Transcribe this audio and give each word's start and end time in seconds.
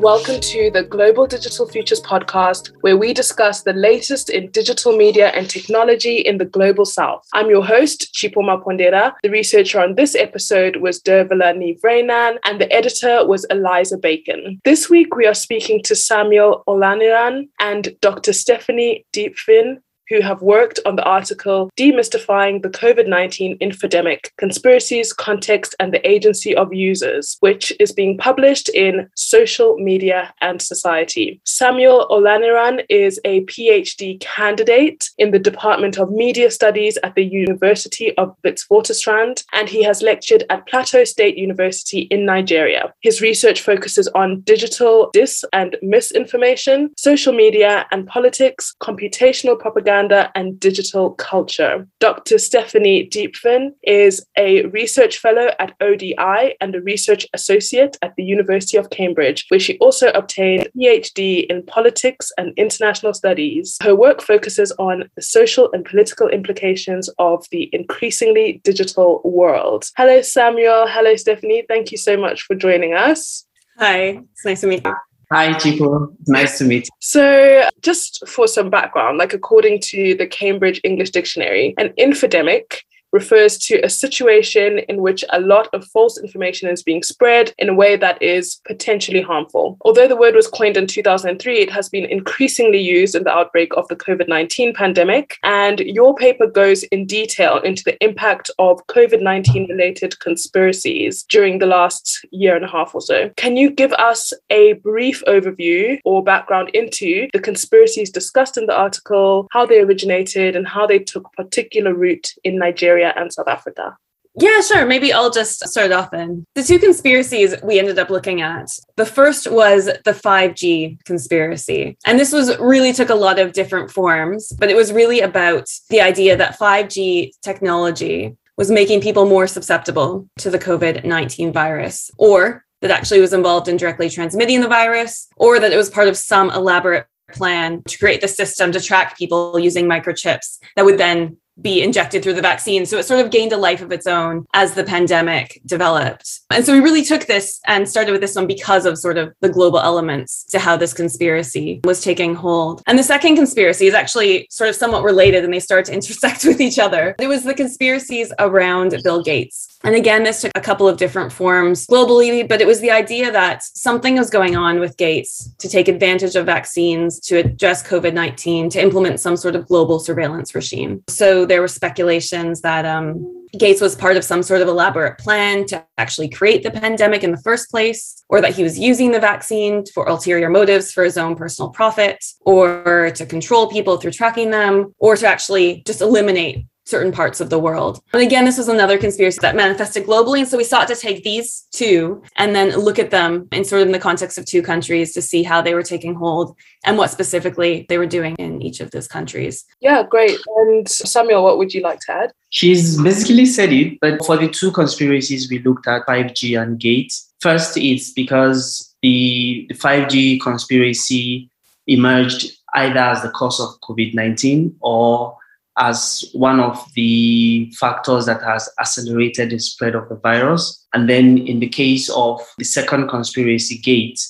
welcome 0.00 0.40
to 0.40 0.70
the 0.70 0.82
Global 0.82 1.26
Digital 1.26 1.68
Futures 1.68 2.00
podcast, 2.00 2.72
where 2.80 2.96
we 2.96 3.12
discuss 3.12 3.64
the 3.64 3.74
latest 3.74 4.30
in 4.30 4.50
digital 4.50 4.96
media 4.96 5.28
and 5.28 5.48
technology 5.48 6.16
in 6.16 6.38
the 6.38 6.46
global 6.46 6.86
south. 6.86 7.26
I'm 7.34 7.50
your 7.50 7.62
host, 7.62 8.14
Chipo 8.14 8.36
Mapondera. 8.36 9.12
The 9.22 9.28
researcher 9.28 9.78
on 9.78 9.96
this 9.96 10.14
episode 10.14 10.76
was 10.76 11.02
Dervila 11.02 11.54
Nivrenan, 11.54 12.38
and 12.46 12.58
the 12.58 12.72
editor 12.72 13.26
was 13.26 13.44
Eliza 13.50 13.98
Bacon. 13.98 14.58
This 14.64 14.88
week, 14.88 15.16
we 15.16 15.26
are 15.26 15.34
speaking 15.34 15.82
to 15.82 15.94
Samuel 15.94 16.62
Olaniran 16.66 17.48
and 17.60 17.94
Dr. 18.00 18.32
Stephanie 18.32 19.04
Diepveen, 19.12 19.82
who 20.10 20.20
have 20.20 20.42
worked 20.42 20.80
on 20.84 20.96
the 20.96 21.04
article 21.04 21.70
Demystifying 21.78 22.62
the 22.62 22.68
COVID 22.68 23.06
19 23.06 23.58
Infodemic 23.58 24.30
Conspiracies, 24.36 25.12
Context, 25.12 25.74
and 25.78 25.94
the 25.94 26.06
Agency 26.06 26.54
of 26.54 26.74
Users, 26.74 27.36
which 27.40 27.72
is 27.78 27.92
being 27.92 28.18
published 28.18 28.68
in 28.70 29.08
Social 29.14 29.78
Media 29.78 30.34
and 30.40 30.60
Society. 30.60 31.40
Samuel 31.44 32.08
Olaniran 32.10 32.84
is 32.88 33.20
a 33.24 33.42
PhD 33.42 34.20
candidate 34.20 35.10
in 35.18 35.30
the 35.30 35.38
Department 35.38 35.96
of 35.98 36.10
Media 36.10 36.50
Studies 36.50 36.98
at 37.04 37.14
the 37.14 37.24
University 37.24 38.16
of 38.16 38.34
Witwatersrand, 38.44 39.44
and 39.52 39.68
he 39.68 39.82
has 39.84 40.02
lectured 40.02 40.42
at 40.50 40.66
Plateau 40.66 41.04
State 41.04 41.38
University 41.38 42.00
in 42.10 42.26
Nigeria. 42.26 42.92
His 43.00 43.20
research 43.20 43.60
focuses 43.60 44.08
on 44.08 44.40
digital 44.40 45.10
dis 45.12 45.44
and 45.52 45.76
misinformation, 45.82 46.90
social 46.96 47.32
media 47.32 47.86
and 47.92 48.06
politics, 48.08 48.74
computational 48.80 49.58
propaganda 49.58 49.99
propaganda 50.00 50.30
and 50.34 50.58
digital 50.58 51.10
culture. 51.12 51.86
Dr. 52.00 52.38
Stephanie 52.38 53.08
Diepveen 53.08 53.70
is 53.82 54.24
a 54.36 54.64
research 54.66 55.18
fellow 55.18 55.50
at 55.58 55.74
ODI 55.80 56.54
and 56.60 56.74
a 56.74 56.80
research 56.80 57.26
associate 57.34 57.96
at 58.02 58.14
the 58.16 58.24
University 58.24 58.76
of 58.76 58.90
Cambridge, 58.90 59.46
where 59.48 59.60
she 59.60 59.78
also 59.78 60.10
obtained 60.10 60.66
a 60.66 60.78
PhD 60.78 61.46
in 61.46 61.64
politics 61.64 62.32
and 62.38 62.52
international 62.56 63.14
studies. 63.14 63.76
Her 63.82 63.94
work 63.94 64.22
focuses 64.22 64.72
on 64.78 65.08
the 65.16 65.22
social 65.22 65.70
and 65.72 65.84
political 65.84 66.28
implications 66.28 67.08
of 67.18 67.46
the 67.50 67.68
increasingly 67.72 68.60
digital 68.64 69.20
world. 69.24 69.84
Hello, 69.96 70.22
Samuel. 70.22 70.86
Hello, 70.88 71.16
Stephanie. 71.16 71.64
Thank 71.68 71.92
you 71.92 71.98
so 71.98 72.16
much 72.16 72.42
for 72.42 72.54
joining 72.54 72.94
us. 72.94 73.46
Hi, 73.78 74.20
it's 74.32 74.44
nice 74.44 74.60
to 74.60 74.66
meet 74.66 74.84
you. 74.84 75.09
Hi, 75.32 75.54
Chipo. 75.54 76.12
Nice 76.26 76.58
to 76.58 76.64
meet 76.64 76.86
you. 76.86 76.90
So, 76.98 77.68
just 77.82 78.26
for 78.26 78.48
some 78.48 78.68
background, 78.68 79.18
like 79.18 79.32
according 79.32 79.80
to 79.82 80.16
the 80.16 80.26
Cambridge 80.26 80.80
English 80.82 81.10
Dictionary, 81.10 81.72
an 81.78 81.90
infodemic 81.90 82.82
refers 83.12 83.58
to 83.58 83.80
a 83.84 83.88
situation 83.88 84.78
in 84.88 85.02
which 85.02 85.24
a 85.30 85.40
lot 85.40 85.68
of 85.72 85.86
false 85.86 86.18
information 86.18 86.68
is 86.68 86.82
being 86.82 87.02
spread 87.02 87.52
in 87.58 87.68
a 87.68 87.74
way 87.74 87.96
that 87.96 88.22
is 88.22 88.60
potentially 88.66 89.20
harmful. 89.20 89.76
Although 89.82 90.08
the 90.08 90.16
word 90.16 90.34
was 90.34 90.46
coined 90.46 90.76
in 90.76 90.86
2003, 90.86 91.58
it 91.58 91.70
has 91.70 91.88
been 91.88 92.04
increasingly 92.04 92.80
used 92.80 93.14
in 93.14 93.24
the 93.24 93.30
outbreak 93.30 93.76
of 93.76 93.88
the 93.88 93.96
COVID 93.96 94.28
19 94.28 94.74
pandemic. 94.74 95.36
And 95.42 95.80
your 95.80 96.14
paper 96.14 96.46
goes 96.46 96.82
in 96.84 97.06
detail 97.06 97.58
into 97.58 97.82
the 97.84 98.02
impact 98.02 98.50
of 98.58 98.86
COVID 98.86 99.22
19 99.22 99.68
related 99.68 100.18
conspiracies 100.20 101.24
during 101.24 101.58
the 101.58 101.66
last 101.66 102.24
year 102.30 102.56
and 102.56 102.64
a 102.64 102.68
half 102.68 102.94
or 102.94 103.00
so. 103.00 103.30
Can 103.36 103.56
you 103.56 103.70
give 103.70 103.92
us 103.94 104.32
a 104.50 104.74
brief 104.74 105.22
overview 105.26 105.98
or 106.04 106.22
background 106.22 106.70
into 106.70 107.28
the 107.32 107.40
conspiracies 107.40 108.10
discussed 108.10 108.56
in 108.56 108.66
the 108.66 108.76
article, 108.76 109.48
how 109.50 109.66
they 109.66 109.80
originated, 109.80 110.56
and 110.56 110.66
how 110.66 110.86
they 110.86 110.98
took 110.98 111.32
particular 111.32 111.94
root 111.94 112.34
in 112.44 112.58
Nigeria? 112.58 112.99
And 113.02 113.32
South 113.32 113.48
Africa? 113.48 113.96
Yeah, 114.38 114.60
sure. 114.60 114.86
Maybe 114.86 115.12
I'll 115.12 115.30
just 115.30 115.66
start 115.68 115.90
off 115.90 116.14
in. 116.14 116.44
The 116.54 116.62
two 116.62 116.78
conspiracies 116.78 117.54
we 117.64 117.78
ended 117.78 117.98
up 117.98 118.10
looking 118.10 118.40
at. 118.40 118.70
The 118.96 119.06
first 119.06 119.50
was 119.50 119.86
the 119.86 120.12
5G 120.12 121.04
conspiracy. 121.04 121.98
And 122.06 122.18
this 122.18 122.32
was 122.32 122.56
really 122.58 122.92
took 122.92 123.10
a 123.10 123.14
lot 123.14 123.38
of 123.38 123.52
different 123.52 123.90
forms, 123.90 124.52
but 124.58 124.70
it 124.70 124.76
was 124.76 124.92
really 124.92 125.20
about 125.20 125.68
the 125.88 126.00
idea 126.00 126.36
that 126.36 126.58
5G 126.58 127.32
technology 127.42 128.36
was 128.56 128.70
making 128.70 129.00
people 129.00 129.26
more 129.26 129.46
susceptible 129.46 130.28
to 130.38 130.50
the 130.50 130.58
COVID 130.58 131.04
19 131.04 131.52
virus, 131.52 132.10
or 132.18 132.64
that 132.82 132.90
actually 132.90 133.20
was 133.20 133.32
involved 133.32 133.68
in 133.68 133.76
directly 133.76 134.08
transmitting 134.08 134.60
the 134.60 134.68
virus, 134.68 135.28
or 135.36 135.58
that 135.58 135.72
it 135.72 135.76
was 135.76 135.90
part 135.90 136.08
of 136.08 136.16
some 136.16 136.50
elaborate 136.50 137.06
plan 137.32 137.82
to 137.88 137.98
create 137.98 138.20
the 138.20 138.28
system 138.28 138.70
to 138.72 138.80
track 138.80 139.16
people 139.16 139.58
using 139.58 139.86
microchips 139.86 140.58
that 140.76 140.84
would 140.84 140.98
then 140.98 141.36
be 141.62 141.82
injected 141.82 142.22
through 142.22 142.34
the 142.34 142.42
vaccine. 142.42 142.86
So 142.86 142.98
it 142.98 143.04
sort 143.04 143.24
of 143.24 143.30
gained 143.30 143.52
a 143.52 143.56
life 143.56 143.82
of 143.82 143.92
its 143.92 144.06
own 144.06 144.46
as 144.54 144.74
the 144.74 144.84
pandemic 144.84 145.60
developed. 145.66 146.40
And 146.50 146.64
so 146.64 146.72
we 146.72 146.80
really 146.80 147.04
took 147.04 147.26
this 147.26 147.60
and 147.66 147.88
started 147.88 148.12
with 148.12 148.20
this 148.20 148.34
one 148.34 148.46
because 148.46 148.86
of 148.86 148.98
sort 148.98 149.18
of 149.18 149.32
the 149.40 149.48
global 149.48 149.80
elements 149.80 150.44
to 150.44 150.58
how 150.58 150.76
this 150.76 150.92
conspiracy 150.92 151.80
was 151.84 152.02
taking 152.02 152.34
hold. 152.34 152.82
And 152.86 152.98
the 152.98 153.02
second 153.02 153.36
conspiracy 153.36 153.86
is 153.86 153.94
actually 153.94 154.46
sort 154.50 154.70
of 154.70 154.76
somewhat 154.76 155.04
related 155.04 155.44
and 155.44 155.52
they 155.52 155.60
start 155.60 155.84
to 155.86 155.92
intersect 156.00 156.44
with 156.44 156.60
each 156.60 156.78
other. 156.78 157.14
It 157.18 157.28
was 157.28 157.44
the 157.44 157.54
conspiracies 157.54 158.32
around 158.38 158.96
Bill 159.02 159.22
Gates. 159.22 159.78
And 159.82 159.94
again, 159.94 160.24
this 160.24 160.42
took 160.42 160.52
a 160.54 160.60
couple 160.60 160.86
of 160.86 160.98
different 160.98 161.32
forms 161.32 161.86
globally, 161.86 162.46
but 162.46 162.60
it 162.60 162.66
was 162.66 162.80
the 162.80 162.90
idea 162.90 163.32
that 163.32 163.62
something 163.62 164.16
was 164.16 164.28
going 164.28 164.54
on 164.54 164.78
with 164.78 164.96
Gates 164.98 165.54
to 165.58 165.68
take 165.68 165.88
advantage 165.88 166.36
of 166.36 166.44
vaccines 166.44 167.18
to 167.20 167.38
address 167.38 167.82
COVID 167.86 168.12
19, 168.12 168.68
to 168.70 168.82
implement 168.82 169.20
some 169.20 169.36
sort 169.36 169.56
of 169.56 169.66
global 169.66 169.98
surveillance 169.98 170.54
regime. 170.54 171.02
So 171.08 171.46
there 171.46 171.62
were 171.62 171.68
speculations 171.68 172.60
that 172.60 172.84
um, 172.84 173.46
Gates 173.56 173.80
was 173.80 173.96
part 173.96 174.18
of 174.18 174.24
some 174.24 174.42
sort 174.42 174.60
of 174.60 174.68
elaborate 174.68 175.18
plan 175.18 175.66
to 175.66 175.84
actually 175.96 176.28
create 176.28 176.62
the 176.62 176.70
pandemic 176.70 177.24
in 177.24 177.30
the 177.30 177.40
first 177.40 177.70
place, 177.70 178.22
or 178.28 178.42
that 178.42 178.54
he 178.54 178.62
was 178.62 178.78
using 178.78 179.12
the 179.12 179.18
vaccine 179.18 179.84
for 179.86 180.06
ulterior 180.06 180.50
motives 180.50 180.92
for 180.92 181.04
his 181.04 181.16
own 181.16 181.34
personal 181.34 181.70
profit, 181.70 182.22
or 182.42 183.10
to 183.14 183.24
control 183.24 183.66
people 183.68 183.96
through 183.96 184.12
tracking 184.12 184.50
them, 184.50 184.94
or 184.98 185.16
to 185.16 185.26
actually 185.26 185.82
just 185.86 186.02
eliminate 186.02 186.66
certain 186.90 187.12
parts 187.12 187.40
of 187.40 187.48
the 187.48 187.58
world. 187.58 188.02
And 188.12 188.22
again, 188.22 188.44
this 188.44 188.58
was 188.58 188.68
another 188.68 188.98
conspiracy 188.98 189.38
that 189.42 189.56
manifested 189.56 190.04
globally. 190.04 190.40
And 190.40 190.48
so 190.48 190.56
we 190.56 190.64
sought 190.64 190.88
to 190.88 190.96
take 190.96 191.22
these 191.22 191.66
two 191.70 192.22
and 192.36 192.54
then 192.54 192.76
look 192.76 192.98
at 192.98 193.10
them 193.10 193.48
in 193.52 193.64
sort 193.64 193.82
of 193.82 193.88
in 193.88 193.92
the 193.92 193.98
context 193.98 194.36
of 194.36 194.44
two 194.44 194.62
countries 194.62 195.14
to 195.14 195.22
see 195.22 195.42
how 195.42 195.62
they 195.62 195.74
were 195.74 195.82
taking 195.82 196.14
hold 196.14 196.56
and 196.84 196.98
what 196.98 197.10
specifically 197.10 197.86
they 197.88 197.98
were 197.98 198.06
doing 198.06 198.34
in 198.36 198.60
each 198.60 198.80
of 198.80 198.90
those 198.90 199.06
countries. 199.06 199.64
Yeah, 199.80 200.02
great. 200.02 200.38
And 200.58 200.88
Samuel, 200.88 201.44
what 201.44 201.58
would 201.58 201.72
you 201.72 201.82
like 201.82 202.00
to 202.00 202.12
add? 202.12 202.32
She's 202.50 203.00
basically 203.00 203.46
said 203.46 203.72
it, 203.72 203.98
but 204.00 204.24
for 204.24 204.36
the 204.36 204.48
two 204.48 204.72
conspiracies 204.72 205.48
we 205.48 205.60
looked 205.60 205.86
at, 205.86 206.06
5G 206.06 206.60
and 206.60 206.78
Gates, 206.80 207.32
first 207.40 207.76
it's 207.76 208.12
because 208.12 208.92
the, 209.02 209.66
the 209.68 209.74
5G 209.74 210.40
conspiracy 210.40 211.48
emerged 211.86 212.56
either 212.74 212.98
as 212.98 213.22
the 213.22 213.30
cause 213.30 213.60
of 213.60 213.80
COVID 213.80 214.14
19 214.14 214.76
or 214.80 215.36
as 215.80 216.30
one 216.34 216.60
of 216.60 216.78
the 216.94 217.72
factors 217.80 218.26
that 218.26 218.42
has 218.42 218.68
accelerated 218.78 219.50
the 219.50 219.58
spread 219.58 219.94
of 219.94 220.08
the 220.10 220.16
virus. 220.16 220.86
And 220.92 221.08
then 221.08 221.38
in 221.38 221.58
the 221.58 221.68
case 221.68 222.10
of 222.10 222.40
the 222.58 222.64
second 222.64 223.08
conspiracy 223.08 223.78
gate, 223.78 224.20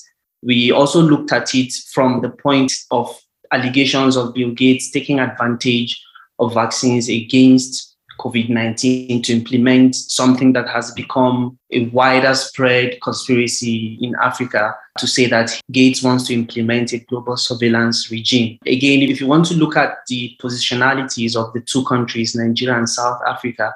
we 0.41 0.71
also 0.71 1.01
looked 1.01 1.31
at 1.33 1.53
it 1.53 1.73
from 1.93 2.21
the 2.21 2.29
point 2.29 2.71
of 2.89 3.13
allegations 3.51 4.15
of 4.15 4.33
Bill 4.33 4.51
Gates 4.51 4.91
taking 4.91 5.19
advantage 5.19 6.01
of 6.39 6.53
vaccines 6.53 7.09
against 7.09 7.97
COVID 8.19 8.49
19 8.49 9.21
to 9.23 9.33
implement 9.33 9.95
something 9.95 10.53
that 10.53 10.69
has 10.69 10.91
become 10.91 11.59
a 11.71 11.85
wider 11.87 12.33
spread 12.33 12.99
conspiracy 13.01 13.97
in 14.01 14.15
Africa 14.21 14.75
to 14.97 15.07
say 15.07 15.25
that 15.27 15.59
Gates 15.71 16.03
wants 16.03 16.27
to 16.27 16.33
implement 16.33 16.93
a 16.93 16.99
global 16.99 17.37
surveillance 17.37 18.11
regime. 18.11 18.57
Again, 18.65 19.01
if 19.01 19.21
you 19.21 19.27
want 19.27 19.45
to 19.45 19.55
look 19.55 19.75
at 19.75 20.05
the 20.07 20.35
positionalities 20.41 21.35
of 21.35 21.53
the 21.53 21.61
two 21.61 21.83
countries, 21.85 22.35
Nigeria 22.35 22.77
and 22.77 22.89
South 22.89 23.21
Africa, 23.27 23.73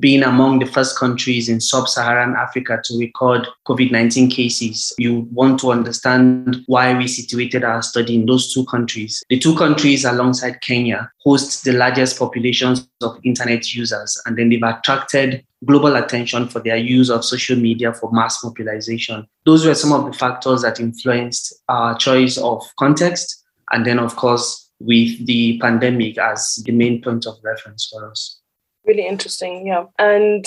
being 0.00 0.22
among 0.24 0.58
the 0.58 0.66
first 0.66 0.98
countries 0.98 1.48
in 1.48 1.60
sub 1.60 1.88
Saharan 1.88 2.34
Africa 2.34 2.80
to 2.84 2.98
record 2.98 3.46
COVID 3.66 3.92
19 3.92 4.28
cases, 4.28 4.92
you 4.98 5.28
want 5.32 5.60
to 5.60 5.70
understand 5.70 6.62
why 6.66 6.96
we 6.96 7.06
situated 7.06 7.62
our 7.62 7.80
study 7.82 8.16
in 8.16 8.26
those 8.26 8.52
two 8.52 8.64
countries. 8.66 9.22
The 9.28 9.38
two 9.38 9.54
countries, 9.56 10.04
alongside 10.04 10.60
Kenya, 10.62 11.10
host 11.20 11.64
the 11.64 11.72
largest 11.72 12.18
populations 12.18 12.88
of 13.02 13.18
internet 13.22 13.72
users, 13.72 14.20
and 14.26 14.36
then 14.36 14.48
they've 14.48 14.62
attracted 14.62 15.44
global 15.64 15.96
attention 15.96 16.48
for 16.48 16.60
their 16.60 16.76
use 16.76 17.10
of 17.10 17.24
social 17.24 17.56
media 17.56 17.92
for 17.92 18.10
mass 18.12 18.42
mobilization. 18.44 19.26
Those 19.44 19.66
were 19.66 19.74
some 19.74 19.92
of 19.92 20.06
the 20.06 20.16
factors 20.16 20.62
that 20.62 20.80
influenced 20.80 21.54
our 21.68 21.96
choice 21.96 22.38
of 22.38 22.62
context. 22.78 23.44
And 23.72 23.84
then, 23.84 23.98
of 23.98 24.16
course, 24.16 24.70
with 24.78 25.26
the 25.26 25.58
pandemic 25.60 26.18
as 26.18 26.62
the 26.64 26.72
main 26.72 27.02
point 27.02 27.26
of 27.26 27.36
reference 27.42 27.88
for 27.90 28.10
us 28.10 28.40
really 28.84 29.06
interesting. 29.06 29.66
Yeah. 29.66 29.84
And 29.98 30.46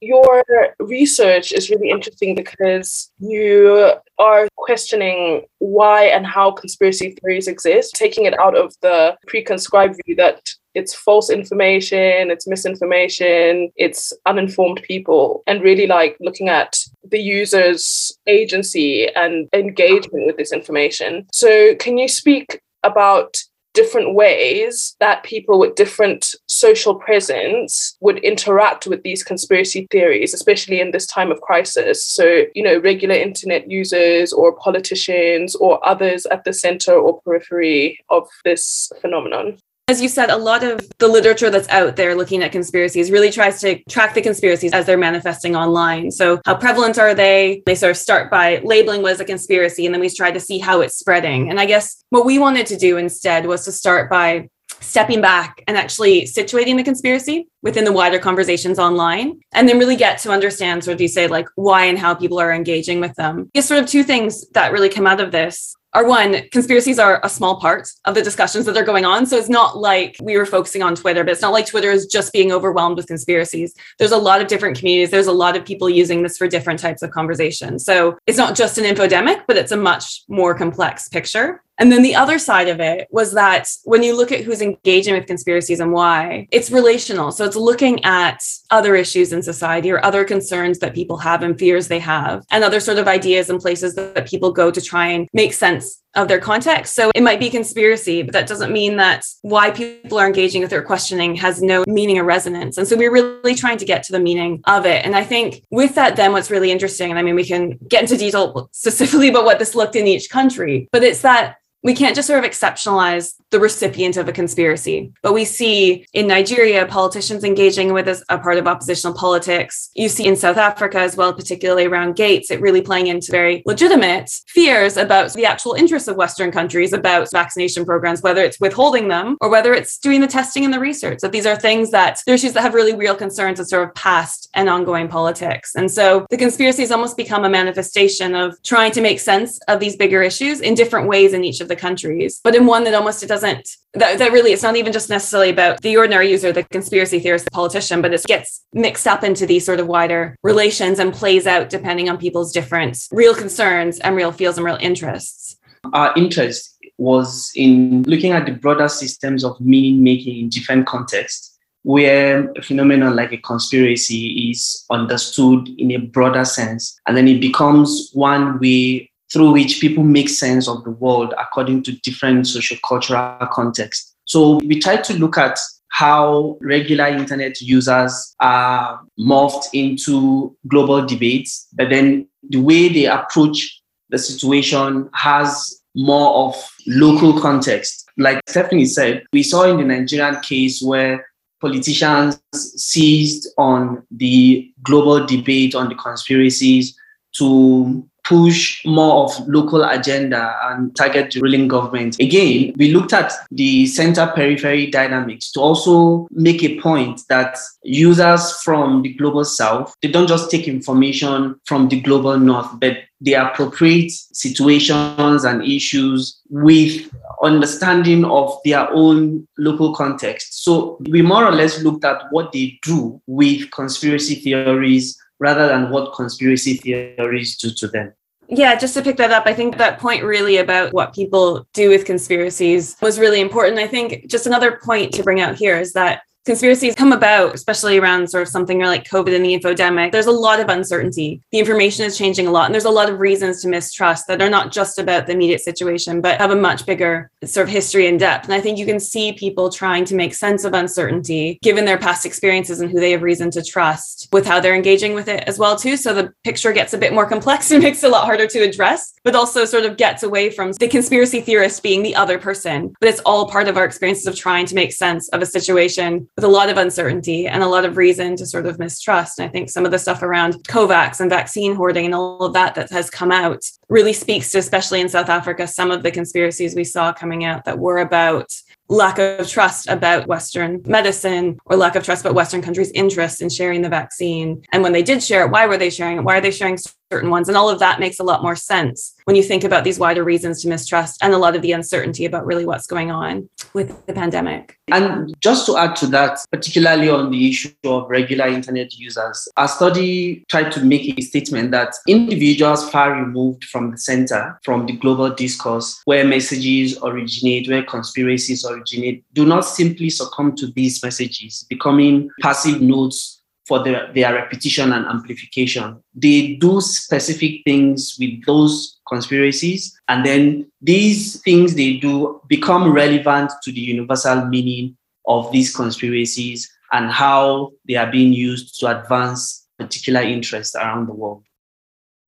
your 0.00 0.44
research 0.78 1.52
is 1.52 1.70
really 1.70 1.90
interesting 1.90 2.34
because 2.34 3.10
you 3.18 3.92
are 4.18 4.48
questioning 4.56 5.46
why 5.58 6.04
and 6.04 6.26
how 6.26 6.50
conspiracy 6.52 7.16
theories 7.20 7.48
exist, 7.48 7.94
taking 7.94 8.26
it 8.26 8.38
out 8.38 8.56
of 8.56 8.74
the 8.82 9.16
pre-conscribed 9.26 9.98
view 10.04 10.14
that 10.16 10.40
it's 10.76 10.94
false 10.94 11.30
information, 11.30 12.30
it's 12.30 12.46
misinformation, 12.46 13.72
it's 13.76 14.12
uninformed 14.26 14.82
people, 14.82 15.42
and 15.46 15.62
really 15.62 15.86
like 15.86 16.16
looking 16.20 16.48
at 16.48 16.78
the 17.10 17.18
user's 17.18 18.16
agency 18.26 19.08
and 19.14 19.48
engagement 19.52 20.26
with 20.26 20.36
this 20.36 20.52
information. 20.52 21.26
So, 21.32 21.74
can 21.76 21.96
you 21.98 22.08
speak 22.08 22.60
about 22.82 23.36
different 23.76 24.14
ways 24.14 24.96
that 25.00 25.22
people 25.22 25.58
with 25.58 25.74
different 25.74 26.34
social 26.46 26.94
presence 26.94 27.94
would 28.00 28.18
interact 28.20 28.86
with 28.86 29.02
these 29.02 29.22
conspiracy 29.22 29.86
theories, 29.90 30.32
especially 30.32 30.80
in 30.80 30.92
this 30.92 31.06
time 31.06 31.30
of 31.30 31.42
crisis. 31.42 32.02
So, 32.02 32.44
you 32.54 32.62
know, 32.62 32.78
regular 32.78 33.14
internet 33.14 33.70
users 33.70 34.32
or 34.32 34.56
politicians 34.56 35.54
or 35.56 35.86
others 35.86 36.24
at 36.26 36.44
the 36.44 36.54
center 36.54 36.94
or 36.94 37.20
periphery 37.20 37.98
of 38.08 38.26
this 38.44 38.90
phenomenon. 39.02 39.58
As 39.88 40.02
you 40.02 40.08
said, 40.08 40.30
a 40.30 40.36
lot 40.36 40.64
of 40.64 40.80
the 40.98 41.06
literature 41.06 41.48
that's 41.48 41.68
out 41.68 41.94
there 41.94 42.16
looking 42.16 42.42
at 42.42 42.50
conspiracies 42.50 43.12
really 43.12 43.30
tries 43.30 43.60
to 43.60 43.80
track 43.84 44.14
the 44.14 44.20
conspiracies 44.20 44.72
as 44.72 44.84
they're 44.84 44.98
manifesting 44.98 45.54
online. 45.54 46.10
So, 46.10 46.40
how 46.44 46.56
prevalent 46.56 46.98
are 46.98 47.14
they? 47.14 47.62
They 47.66 47.76
sort 47.76 47.92
of 47.92 47.96
start 47.96 48.28
by 48.28 48.60
labeling 48.64 49.02
what 49.02 49.12
is 49.12 49.20
a 49.20 49.24
conspiracy, 49.24 49.86
and 49.86 49.94
then 49.94 50.00
we 50.00 50.10
try 50.10 50.32
to 50.32 50.40
see 50.40 50.58
how 50.58 50.80
it's 50.80 50.98
spreading. 50.98 51.50
And 51.50 51.60
I 51.60 51.66
guess 51.66 52.02
what 52.10 52.26
we 52.26 52.40
wanted 52.40 52.66
to 52.66 52.76
do 52.76 52.96
instead 52.96 53.46
was 53.46 53.64
to 53.66 53.70
start 53.70 54.10
by 54.10 54.48
stepping 54.80 55.20
back 55.20 55.62
and 55.68 55.76
actually 55.76 56.22
situating 56.22 56.76
the 56.76 56.82
conspiracy 56.82 57.46
within 57.62 57.84
the 57.84 57.92
wider 57.92 58.18
conversations 58.18 58.80
online 58.80 59.38
and 59.54 59.68
then 59.68 59.78
really 59.78 59.96
get 59.96 60.18
to 60.18 60.30
understand 60.30 60.84
sort 60.84 60.94
of 60.94 61.00
you 61.00 61.08
say 61.08 61.28
like 61.28 61.48
why 61.54 61.86
and 61.86 61.98
how 61.98 62.12
people 62.12 62.38
are 62.40 62.52
engaging 62.52 63.00
with 63.00 63.14
them. 63.14 63.48
It's 63.54 63.68
sort 63.68 63.82
of 63.82 63.88
two 63.88 64.02
things 64.02 64.46
that 64.50 64.72
really 64.72 64.88
come 64.88 65.06
out 65.06 65.20
of 65.20 65.32
this 65.32 65.76
are 65.96 66.06
one, 66.06 66.42
conspiracies 66.52 66.98
are 66.98 67.20
a 67.22 67.28
small 67.28 67.58
part 67.58 67.88
of 68.04 68.14
the 68.14 68.20
discussions 68.20 68.66
that 68.66 68.76
are 68.76 68.84
going 68.84 69.06
on. 69.06 69.24
So 69.24 69.38
it's 69.38 69.48
not 69.48 69.78
like 69.78 70.14
we 70.22 70.36
were 70.36 70.44
focusing 70.44 70.82
on 70.82 70.94
Twitter, 70.94 71.24
but 71.24 71.32
it's 71.32 71.40
not 71.40 71.54
like 71.54 71.66
Twitter 71.66 71.90
is 71.90 72.04
just 72.04 72.34
being 72.34 72.52
overwhelmed 72.52 72.98
with 72.98 73.06
conspiracies. 73.06 73.74
There's 73.98 74.12
a 74.12 74.18
lot 74.18 74.42
of 74.42 74.46
different 74.46 74.78
communities. 74.78 75.10
There's 75.10 75.26
a 75.26 75.32
lot 75.32 75.56
of 75.56 75.64
people 75.64 75.88
using 75.88 76.22
this 76.22 76.36
for 76.36 76.48
different 76.48 76.80
types 76.80 77.00
of 77.00 77.12
conversation. 77.12 77.78
So 77.78 78.18
it's 78.26 78.36
not 78.36 78.54
just 78.54 78.76
an 78.76 78.84
infodemic, 78.84 79.44
but 79.48 79.56
it's 79.56 79.72
a 79.72 79.76
much 79.76 80.22
more 80.28 80.54
complex 80.54 81.08
picture. 81.08 81.62
And 81.78 81.92
then 81.92 82.02
the 82.02 82.14
other 82.14 82.38
side 82.38 82.68
of 82.68 82.80
it 82.80 83.08
was 83.10 83.32
that 83.32 83.68
when 83.84 84.02
you 84.02 84.16
look 84.16 84.32
at 84.32 84.40
who's 84.40 84.62
engaging 84.62 85.14
with 85.14 85.26
conspiracies 85.26 85.80
and 85.80 85.92
why, 85.92 86.48
it's 86.50 86.70
relational. 86.70 87.32
So 87.32 87.44
it's 87.44 87.56
looking 87.56 88.04
at 88.04 88.42
other 88.70 88.94
issues 88.94 89.32
in 89.32 89.42
society 89.42 89.90
or 89.90 90.04
other 90.04 90.24
concerns 90.24 90.78
that 90.78 90.94
people 90.94 91.18
have 91.18 91.42
and 91.42 91.58
fears 91.58 91.88
they 91.88 91.98
have, 92.00 92.44
and 92.50 92.64
other 92.64 92.80
sort 92.80 92.98
of 92.98 93.08
ideas 93.08 93.50
and 93.50 93.60
places 93.60 93.94
that 93.94 94.28
people 94.28 94.52
go 94.52 94.70
to 94.70 94.80
try 94.80 95.08
and 95.08 95.28
make 95.32 95.52
sense 95.52 96.02
of 96.16 96.28
their 96.28 96.40
context. 96.40 96.94
So 96.94 97.10
it 97.14 97.22
might 97.22 97.38
be 97.38 97.50
conspiracy, 97.50 98.22
but 98.22 98.32
that 98.32 98.48
doesn't 98.48 98.72
mean 98.72 98.96
that 98.96 99.24
why 99.42 99.70
people 99.70 100.18
are 100.18 100.26
engaging 100.26 100.62
with 100.62 100.70
their 100.70 100.82
questioning 100.82 101.36
has 101.36 101.62
no 101.62 101.84
meaning 101.86 102.18
or 102.18 102.24
resonance. 102.24 102.78
And 102.78 102.88
so 102.88 102.96
we're 102.96 103.12
really 103.12 103.54
trying 103.54 103.76
to 103.78 103.84
get 103.84 104.02
to 104.04 104.12
the 104.12 104.20
meaning 104.20 104.62
of 104.64 104.86
it. 104.86 105.04
And 105.04 105.14
I 105.14 105.22
think 105.22 105.62
with 105.70 105.94
that, 105.96 106.16
then 106.16 106.32
what's 106.32 106.50
really 106.50 106.72
interesting, 106.72 107.10
and 107.10 107.18
I 107.18 107.22
mean, 107.22 107.34
we 107.34 107.44
can 107.44 107.78
get 107.88 108.02
into 108.02 108.16
detail 108.16 108.70
specifically 108.72 109.28
about 109.28 109.44
what 109.44 109.58
this 109.58 109.74
looked 109.74 109.94
in 109.94 110.06
each 110.06 110.30
country, 110.30 110.88
but 110.90 111.02
it's 111.02 111.20
that 111.20 111.56
we 111.86 111.94
can't 111.94 112.16
just 112.16 112.26
sort 112.26 112.44
of 112.44 112.50
exceptionalize 112.50 113.34
the 113.52 113.60
recipient 113.60 114.16
of 114.16 114.28
a 114.28 114.32
conspiracy. 114.32 115.12
But 115.22 115.32
we 115.32 115.44
see 115.44 116.04
in 116.12 116.26
Nigeria 116.26 116.84
politicians 116.84 117.44
engaging 117.44 117.92
with 117.92 118.08
as 118.08 118.24
a 118.28 118.38
part 118.38 118.58
of 118.58 118.66
oppositional 118.66 119.16
politics. 119.16 119.90
You 119.94 120.08
see 120.08 120.26
in 120.26 120.34
South 120.34 120.56
Africa 120.56 120.98
as 120.98 121.16
well, 121.16 121.32
particularly 121.32 121.86
around 121.86 122.16
Gates, 122.16 122.50
it 122.50 122.60
really 122.60 122.82
playing 122.82 123.06
into 123.06 123.30
very 123.30 123.62
legitimate 123.66 124.28
fears 124.48 124.96
about 124.96 125.32
the 125.34 125.46
actual 125.46 125.74
interests 125.74 126.08
of 126.08 126.16
Western 126.16 126.50
countries 126.50 126.92
about 126.92 127.30
vaccination 127.30 127.84
programs, 127.84 128.20
whether 128.20 128.42
it's 128.42 128.58
withholding 128.58 129.06
them 129.06 129.36
or 129.40 129.48
whether 129.48 129.72
it's 129.72 129.96
doing 129.98 130.20
the 130.20 130.26
testing 130.26 130.64
and 130.64 130.74
the 130.74 130.80
research. 130.80 131.20
That 131.20 131.30
these 131.30 131.46
are 131.46 131.54
things 131.54 131.92
that 131.92 132.18
they're 132.26 132.34
issues 132.34 132.52
that 132.54 132.62
have 132.62 132.74
really 132.74 132.96
real 132.96 133.14
concerns 133.14 133.60
of 133.60 133.68
sort 133.68 133.88
of 133.88 133.94
past 133.94 134.48
and 134.54 134.68
ongoing 134.68 135.06
politics. 135.06 135.76
And 135.76 135.88
so 135.88 136.26
the 136.30 136.36
conspiracy 136.36 136.82
has 136.82 136.90
almost 136.90 137.16
become 137.16 137.44
a 137.44 137.48
manifestation 137.48 138.34
of 138.34 138.60
trying 138.64 138.90
to 138.90 139.00
make 139.00 139.20
sense 139.20 139.60
of 139.68 139.78
these 139.78 139.94
bigger 139.94 140.20
issues 140.20 140.60
in 140.60 140.74
different 140.74 141.06
ways 141.06 141.32
in 141.32 141.44
each 141.44 141.60
of 141.60 141.68
the 141.68 141.75
countries, 141.76 142.40
but 142.42 142.54
in 142.54 142.66
one 142.66 142.84
that 142.84 142.94
almost 142.94 143.22
it 143.22 143.28
doesn't 143.28 143.68
that, 143.94 144.18
that 144.18 144.32
really 144.32 144.52
it's 144.52 144.62
not 144.62 144.76
even 144.76 144.92
just 144.92 145.08
necessarily 145.08 145.50
about 145.50 145.80
the 145.82 145.96
ordinary 145.96 146.30
user, 146.30 146.52
the 146.52 146.64
conspiracy 146.64 147.18
theorist, 147.18 147.44
the 147.46 147.50
politician, 147.50 148.02
but 148.02 148.12
it 148.12 148.22
gets 148.24 148.64
mixed 148.72 149.06
up 149.06 149.24
into 149.24 149.46
these 149.46 149.64
sort 149.64 149.80
of 149.80 149.86
wider 149.86 150.36
relations 150.42 150.98
and 150.98 151.12
plays 151.12 151.46
out 151.46 151.70
depending 151.70 152.08
on 152.08 152.18
people's 152.18 152.52
different 152.52 152.98
real 153.10 153.34
concerns 153.34 153.98
and 154.00 154.14
real 154.14 154.32
feels 154.32 154.58
and 154.58 154.64
real 154.64 154.78
interests. 154.80 155.56
Our 155.92 156.12
interest 156.16 156.76
was 156.98 157.52
in 157.54 158.02
looking 158.04 158.32
at 158.32 158.46
the 158.46 158.52
broader 158.52 158.88
systems 158.88 159.44
of 159.44 159.60
meaning 159.60 160.02
making 160.02 160.40
in 160.40 160.48
different 160.48 160.86
contexts 160.86 161.58
where 161.82 162.50
a 162.56 162.62
phenomenon 162.62 163.14
like 163.14 163.32
a 163.32 163.36
conspiracy 163.36 164.50
is 164.50 164.84
understood 164.90 165.68
in 165.78 165.92
a 165.92 165.98
broader 165.98 166.44
sense 166.44 166.98
and 167.06 167.16
then 167.16 167.28
it 167.28 167.40
becomes 167.40 168.10
one 168.12 168.58
way 168.58 169.08
through 169.32 169.52
which 169.52 169.80
people 169.80 170.04
make 170.04 170.28
sense 170.28 170.68
of 170.68 170.84
the 170.84 170.90
world 170.90 171.34
according 171.38 171.82
to 171.84 171.92
different 172.00 172.46
social 172.46 172.76
cultural 172.86 173.46
contexts. 173.52 174.14
So 174.24 174.58
we 174.66 174.80
try 174.80 174.96
to 174.96 175.14
look 175.14 175.38
at 175.38 175.58
how 175.88 176.58
regular 176.60 177.06
internet 177.06 177.60
users 177.60 178.34
are 178.40 179.00
morphed 179.18 179.68
into 179.72 180.54
global 180.68 181.04
debates, 181.06 181.68
but 181.72 181.90
then 181.90 182.28
the 182.50 182.60
way 182.60 182.88
they 182.88 183.06
approach 183.06 183.82
the 184.10 184.18
situation 184.18 185.08
has 185.14 185.80
more 185.94 186.48
of 186.48 186.70
local 186.86 187.40
context. 187.40 188.08
Like 188.18 188.40
Stephanie 188.46 188.84
said, 188.84 189.24
we 189.32 189.42
saw 189.42 189.64
in 189.64 189.78
the 189.78 189.84
Nigerian 189.84 190.40
case 190.40 190.82
where 190.82 191.26
politicians 191.60 192.38
seized 192.52 193.48
on 193.56 194.06
the 194.10 194.70
global 194.82 195.24
debate 195.24 195.74
on 195.74 195.88
the 195.88 195.94
conspiracies 195.94 196.96
to 197.36 198.06
push 198.26 198.84
more 198.84 199.24
of 199.24 199.48
local 199.48 199.84
agenda 199.84 200.56
and 200.64 200.94
target 200.96 201.30
the 201.32 201.40
ruling 201.40 201.68
government. 201.68 202.16
Again, 202.18 202.74
we 202.76 202.92
looked 202.92 203.12
at 203.12 203.32
the 203.50 203.86
center 203.86 204.26
periphery 204.34 204.90
dynamics 204.90 205.52
to 205.52 205.60
also 205.60 206.26
make 206.30 206.62
a 206.64 206.80
point 206.80 207.20
that 207.28 207.56
users 207.84 208.52
from 208.62 209.02
the 209.02 209.12
global 209.14 209.44
south, 209.44 209.94
they 210.02 210.08
don't 210.08 210.28
just 210.28 210.50
take 210.50 210.66
information 210.66 211.58
from 211.64 211.88
the 211.88 212.00
global 212.00 212.38
north, 212.38 212.68
but 212.80 212.96
they 213.20 213.34
appropriate 213.34 214.12
situations 214.32 215.44
and 215.44 215.64
issues 215.64 216.38
with 216.50 217.10
understanding 217.42 218.24
of 218.24 218.58
their 218.64 218.90
own 218.90 219.46
local 219.58 219.94
context. 219.94 220.64
So 220.64 220.98
we 221.08 221.22
more 221.22 221.44
or 221.44 221.52
less 221.52 221.82
looked 221.82 222.04
at 222.04 222.24
what 222.30 222.52
they 222.52 222.78
do 222.82 223.20
with 223.26 223.70
conspiracy 223.70 224.34
theories 224.36 225.18
rather 225.38 225.66
than 225.68 225.90
what 225.90 226.14
conspiracy 226.14 226.74
theories 226.74 227.56
do 227.56 227.70
to 227.70 227.88
them. 227.88 228.12
Yeah, 228.48 228.76
just 228.76 228.94
to 228.94 229.02
pick 229.02 229.16
that 229.16 229.32
up, 229.32 229.44
I 229.46 229.54
think 229.54 229.76
that 229.76 229.98
point 229.98 230.22
really 230.22 230.58
about 230.58 230.92
what 230.92 231.14
people 231.14 231.66
do 231.72 231.88
with 231.88 232.04
conspiracies 232.04 232.96
was 233.02 233.18
really 233.18 233.40
important. 233.40 233.78
I 233.78 233.88
think 233.88 234.28
just 234.28 234.46
another 234.46 234.80
point 234.84 235.12
to 235.14 235.22
bring 235.22 235.40
out 235.40 235.56
here 235.56 235.78
is 235.78 235.92
that 235.94 236.22
conspiracies 236.46 236.94
come 236.94 237.12
about, 237.12 237.54
especially 237.54 237.98
around 237.98 238.30
sort 238.30 238.42
of 238.42 238.48
something 238.48 238.80
like 238.80 239.04
COVID 239.04 239.34
and 239.34 239.44
the 239.44 239.58
infodemic, 239.58 240.12
there's 240.12 240.26
a 240.26 240.32
lot 240.32 240.60
of 240.60 240.68
uncertainty. 240.68 241.42
The 241.50 241.58
information 241.58 242.06
is 242.06 242.16
changing 242.16 242.46
a 242.46 242.50
lot, 242.50 242.66
and 242.66 242.74
there's 242.74 242.84
a 242.84 242.90
lot 242.90 243.10
of 243.10 243.18
reasons 243.18 243.60
to 243.62 243.68
mistrust 243.68 244.28
that 244.28 244.40
are 244.40 244.48
not 244.48 244.72
just 244.72 244.98
about 244.98 245.26
the 245.26 245.32
immediate 245.32 245.60
situation, 245.60 246.20
but 246.20 246.38
have 246.38 246.52
a 246.52 246.56
much 246.56 246.86
bigger 246.86 247.30
sort 247.44 247.66
of 247.66 247.72
history 247.72 248.06
and 248.06 248.18
depth. 248.18 248.44
And 248.44 248.54
I 248.54 248.60
think 248.60 248.78
you 248.78 248.86
can 248.86 249.00
see 249.00 249.32
people 249.32 249.70
trying 249.70 250.04
to 250.06 250.14
make 250.14 250.34
sense 250.34 250.64
of 250.64 250.72
uncertainty 250.72 251.58
given 251.62 251.84
their 251.84 251.98
past 251.98 252.24
experiences 252.24 252.80
and 252.80 252.90
who 252.90 253.00
they 253.00 253.10
have 253.10 253.22
reason 253.22 253.50
to 253.50 253.62
trust 253.62 254.28
with 254.32 254.46
how 254.46 254.60
they're 254.60 254.74
engaging 254.74 255.14
with 255.14 255.28
it 255.28 255.42
as 255.46 255.58
well 255.58 255.76
too. 255.76 255.96
So 255.96 256.14
the 256.14 256.32
picture 256.44 256.72
gets 256.72 256.94
a 256.94 256.98
bit 256.98 257.12
more 257.12 257.26
complex 257.26 257.70
and 257.72 257.82
makes 257.82 258.04
it 258.04 258.06
a 258.06 258.10
lot 258.10 258.24
harder 258.24 258.46
to 258.46 258.60
address, 258.60 259.14
but 259.24 259.34
also 259.34 259.64
sort 259.64 259.84
of 259.84 259.96
gets 259.96 260.22
away 260.22 260.50
from 260.50 260.72
the 260.72 260.88
conspiracy 260.88 261.40
theorist 261.40 261.82
being 261.82 262.02
the 262.04 262.14
other 262.14 262.38
person. 262.38 262.94
But 263.00 263.08
it's 263.08 263.20
all 263.20 263.48
part 263.48 263.66
of 263.66 263.76
our 263.76 263.84
experiences 263.84 264.26
of 264.26 264.36
trying 264.36 264.66
to 264.66 264.74
make 264.76 264.92
sense 264.92 265.28
of 265.30 265.42
a 265.42 265.46
situation 265.46 266.28
with 266.36 266.44
a 266.44 266.48
lot 266.48 266.68
of 266.68 266.76
uncertainty 266.76 267.48
and 267.48 267.62
a 267.62 267.68
lot 267.68 267.86
of 267.86 267.96
reason 267.96 268.36
to 268.36 268.46
sort 268.46 268.66
of 268.66 268.78
mistrust. 268.78 269.38
And 269.38 269.48
I 269.48 269.50
think 269.50 269.70
some 269.70 269.86
of 269.86 269.90
the 269.90 269.98
stuff 269.98 270.22
around 270.22 270.54
COVAX 270.68 271.20
and 271.20 271.30
vaccine 271.30 271.74
hoarding 271.74 272.04
and 272.04 272.14
all 272.14 272.42
of 272.42 272.52
that 272.52 272.74
that 272.74 272.90
has 272.90 273.08
come 273.08 273.32
out 273.32 273.64
really 273.88 274.12
speaks 274.12 274.50
to, 274.50 274.58
especially 274.58 275.00
in 275.00 275.08
South 275.08 275.30
Africa, 275.30 275.66
some 275.66 275.90
of 275.90 276.02
the 276.02 276.10
conspiracies 276.10 276.74
we 276.74 276.84
saw 276.84 277.12
coming 277.12 277.44
out 277.44 277.64
that 277.64 277.78
were 277.78 277.98
about 277.98 278.52
lack 278.88 279.18
of 279.18 279.48
trust 279.48 279.88
about 279.88 280.28
Western 280.28 280.80
medicine 280.86 281.58
or 281.64 281.76
lack 281.76 281.96
of 281.96 282.04
trust 282.04 282.24
about 282.24 282.34
Western 282.34 282.62
countries' 282.62 282.92
interest 282.92 283.42
in 283.42 283.48
sharing 283.48 283.82
the 283.82 283.88
vaccine. 283.88 284.62
And 284.72 284.82
when 284.82 284.92
they 284.92 285.02
did 285.02 285.22
share 285.22 285.44
it, 285.44 285.50
why 285.50 285.66
were 285.66 285.78
they 285.78 285.90
sharing 285.90 286.18
it? 286.18 286.24
Why 286.24 286.38
are 286.38 286.40
they 286.40 286.50
sharing 286.50 286.78
certain 287.12 287.30
ones. 287.30 287.48
And 287.48 287.56
all 287.56 287.68
of 287.68 287.78
that 287.78 288.00
makes 288.00 288.18
a 288.18 288.24
lot 288.24 288.42
more 288.42 288.56
sense 288.56 289.14
when 289.24 289.36
you 289.36 289.42
think 289.42 289.64
about 289.64 289.84
these 289.84 289.98
wider 289.98 290.24
reasons 290.24 290.62
to 290.62 290.68
mistrust 290.68 291.22
and 291.22 291.32
a 291.32 291.38
lot 291.38 291.54
of 291.54 291.62
the 291.62 291.72
uncertainty 291.72 292.24
about 292.24 292.46
really 292.46 292.66
what's 292.66 292.86
going 292.86 293.10
on 293.10 293.48
with 293.74 294.06
the 294.06 294.12
pandemic. 294.12 294.78
And 294.88 295.34
just 295.40 295.66
to 295.66 295.76
add 295.76 295.96
to 295.96 296.06
that, 296.08 296.38
particularly 296.52 297.08
on 297.08 297.30
the 297.30 297.48
issue 297.48 297.72
of 297.84 298.08
regular 298.08 298.46
internet 298.46 298.94
users, 298.94 299.48
a 299.56 299.68
study 299.68 300.44
tried 300.48 300.70
to 300.72 300.84
make 300.84 301.18
a 301.18 301.22
statement 301.22 301.70
that 301.72 301.94
individuals 302.06 302.88
far 302.90 303.12
removed 303.12 303.64
from 303.64 303.90
the 303.90 303.98
center, 303.98 304.58
from 304.64 304.86
the 304.86 304.92
global 304.92 305.30
discourse, 305.30 306.00
where 306.04 306.24
messages 306.24 306.98
originate, 307.02 307.68
where 307.68 307.82
conspiracies 307.82 308.64
originate, 308.64 309.24
do 309.32 309.44
not 309.44 309.64
simply 309.64 310.10
succumb 310.10 310.54
to 310.56 310.68
these 310.68 311.02
messages, 311.02 311.66
becoming 311.68 312.30
passive 312.40 312.80
nodes 312.80 313.35
for 313.66 313.82
their, 313.82 314.12
their 314.12 314.32
repetition 314.32 314.92
and 314.92 315.06
amplification. 315.06 316.02
They 316.14 316.54
do 316.54 316.80
specific 316.80 317.62
things 317.64 318.16
with 318.18 318.44
those 318.46 318.98
conspiracies, 319.08 319.98
and 320.08 320.24
then 320.24 320.70
these 320.80 321.40
things 321.42 321.74
they 321.74 321.96
do 321.96 322.40
become 322.48 322.92
relevant 322.92 323.50
to 323.64 323.72
the 323.72 323.80
universal 323.80 324.46
meaning 324.46 324.96
of 325.26 325.50
these 325.52 325.74
conspiracies 325.74 326.70
and 326.92 327.10
how 327.10 327.72
they 327.86 327.96
are 327.96 328.10
being 328.10 328.32
used 328.32 328.78
to 328.80 328.86
advance 328.86 329.66
particular 329.78 330.20
interests 330.20 330.76
around 330.76 331.06
the 331.08 331.12
world. 331.12 331.42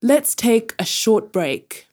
Let's 0.03 0.35
take 0.35 0.75
a 0.79 0.85
short 0.85 1.33
break. 1.33 1.87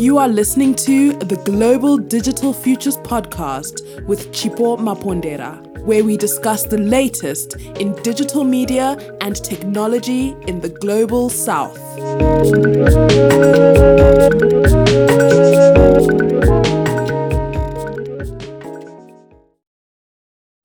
You 0.00 0.16
are 0.16 0.28
listening 0.28 0.74
to 0.76 1.12
the 1.12 1.36
Global 1.44 1.98
Digital 1.98 2.54
Futures 2.54 2.96
podcast 2.96 4.02
with 4.06 4.32
Chipo 4.32 4.78
Mapondera 4.78 5.60
where 5.84 6.02
we 6.02 6.16
discuss 6.16 6.62
the 6.62 6.78
latest 6.78 7.56
in 7.78 7.92
digital 8.02 8.42
media 8.42 8.96
and 9.20 9.36
technology 9.36 10.34
in 10.46 10.60
the 10.60 10.70
global 10.70 11.28
south. 11.28 11.78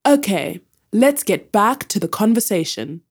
Okay, 0.08 0.62
let's 0.94 1.24
get 1.24 1.52
back 1.52 1.90
to 1.90 2.00
the 2.00 2.08
conversation. 2.08 3.02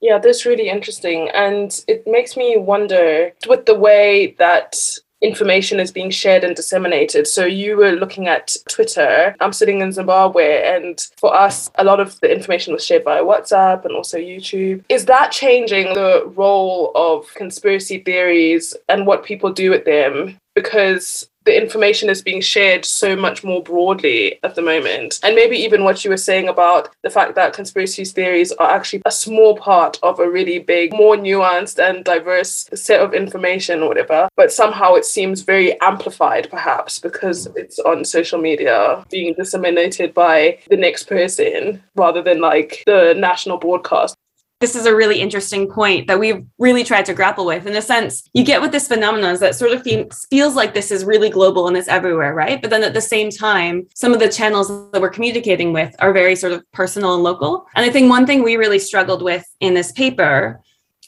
Yeah, 0.00 0.18
that's 0.18 0.46
really 0.46 0.68
interesting. 0.68 1.28
And 1.30 1.84
it 1.88 2.06
makes 2.06 2.36
me 2.36 2.56
wonder 2.56 3.32
with 3.48 3.66
the 3.66 3.74
way 3.74 4.36
that 4.38 4.76
information 5.20 5.80
is 5.80 5.90
being 5.90 6.10
shared 6.10 6.44
and 6.44 6.54
disseminated. 6.54 7.26
So 7.26 7.44
you 7.44 7.76
were 7.76 7.92
looking 7.92 8.28
at 8.28 8.56
Twitter. 8.68 9.34
I'm 9.40 9.52
sitting 9.52 9.80
in 9.80 9.92
Zimbabwe, 9.92 10.62
and 10.64 11.04
for 11.16 11.34
us, 11.34 11.70
a 11.76 11.84
lot 11.84 12.00
of 12.00 12.18
the 12.20 12.32
information 12.32 12.72
was 12.72 12.84
shared 12.84 13.04
via 13.04 13.22
WhatsApp 13.22 13.84
and 13.84 13.94
also 13.94 14.18
YouTube. 14.18 14.84
Is 14.88 15.06
that 15.06 15.32
changing 15.32 15.94
the 15.94 16.30
role 16.36 16.92
of 16.94 17.32
conspiracy 17.34 17.98
theories 17.98 18.76
and 18.88 19.06
what 19.06 19.24
people 19.24 19.52
do 19.52 19.70
with 19.70 19.84
them? 19.84 20.38
Because 20.54 21.28
the 21.44 21.56
information 21.56 22.10
is 22.10 22.20
being 22.20 22.40
shared 22.40 22.84
so 22.84 23.16
much 23.16 23.42
more 23.42 23.62
broadly 23.62 24.38
at 24.42 24.54
the 24.54 24.62
moment. 24.62 25.18
And 25.22 25.34
maybe 25.34 25.56
even 25.56 25.82
what 25.82 26.04
you 26.04 26.10
were 26.10 26.16
saying 26.16 26.48
about 26.48 26.90
the 27.02 27.08
fact 27.08 27.34
that 27.36 27.54
conspiracy 27.54 28.04
theories 28.04 28.52
are 28.52 28.70
actually 28.70 29.00
a 29.06 29.10
small 29.10 29.56
part 29.56 29.98
of 30.02 30.20
a 30.20 30.28
really 30.28 30.58
big, 30.58 30.92
more 30.92 31.16
nuanced 31.16 31.78
and 31.78 32.04
diverse 32.04 32.68
set 32.74 33.00
of 33.00 33.14
information 33.14 33.82
or 33.82 33.88
whatever. 33.88 34.28
But 34.36 34.52
somehow 34.52 34.94
it 34.94 35.06
seems 35.06 35.40
very 35.40 35.80
amplified, 35.80 36.50
perhaps, 36.50 36.98
because 36.98 37.46
it's 37.56 37.78
on 37.78 38.04
social 38.04 38.38
media 38.38 39.04
being 39.10 39.34
disseminated 39.34 40.12
by 40.12 40.58
the 40.68 40.76
next 40.76 41.04
person 41.04 41.82
rather 41.96 42.22
than 42.22 42.40
like 42.40 42.82
the 42.84 43.14
national 43.16 43.56
broadcast 43.56 44.17
this 44.60 44.74
is 44.74 44.86
a 44.86 44.94
really 44.94 45.20
interesting 45.20 45.68
point 45.68 46.08
that 46.08 46.18
we've 46.18 46.44
really 46.58 46.82
tried 46.82 47.04
to 47.06 47.14
grapple 47.14 47.46
with. 47.46 47.66
In 47.66 47.76
a 47.76 47.82
sense, 47.82 48.28
you 48.34 48.44
get 48.44 48.60
with 48.60 48.72
this 48.72 48.88
phenomenon 48.88 49.32
is 49.32 49.40
that 49.40 49.54
sort 49.54 49.72
of 49.72 49.86
feels 50.30 50.56
like 50.56 50.74
this 50.74 50.90
is 50.90 51.04
really 51.04 51.30
global 51.30 51.68
and 51.68 51.76
it's 51.76 51.86
everywhere, 51.86 52.34
right? 52.34 52.60
But 52.60 52.70
then 52.70 52.82
at 52.82 52.94
the 52.94 53.00
same 53.00 53.30
time, 53.30 53.86
some 53.94 54.12
of 54.12 54.18
the 54.18 54.28
channels 54.28 54.68
that 54.90 55.00
we're 55.00 55.10
communicating 55.10 55.72
with 55.72 55.94
are 56.00 56.12
very 56.12 56.34
sort 56.34 56.52
of 56.52 56.64
personal 56.72 57.14
and 57.14 57.22
local. 57.22 57.66
And 57.76 57.86
I 57.86 57.90
think 57.90 58.10
one 58.10 58.26
thing 58.26 58.42
we 58.42 58.56
really 58.56 58.80
struggled 58.80 59.22
with 59.22 59.46
in 59.60 59.74
this 59.74 59.92
paper 59.92 60.60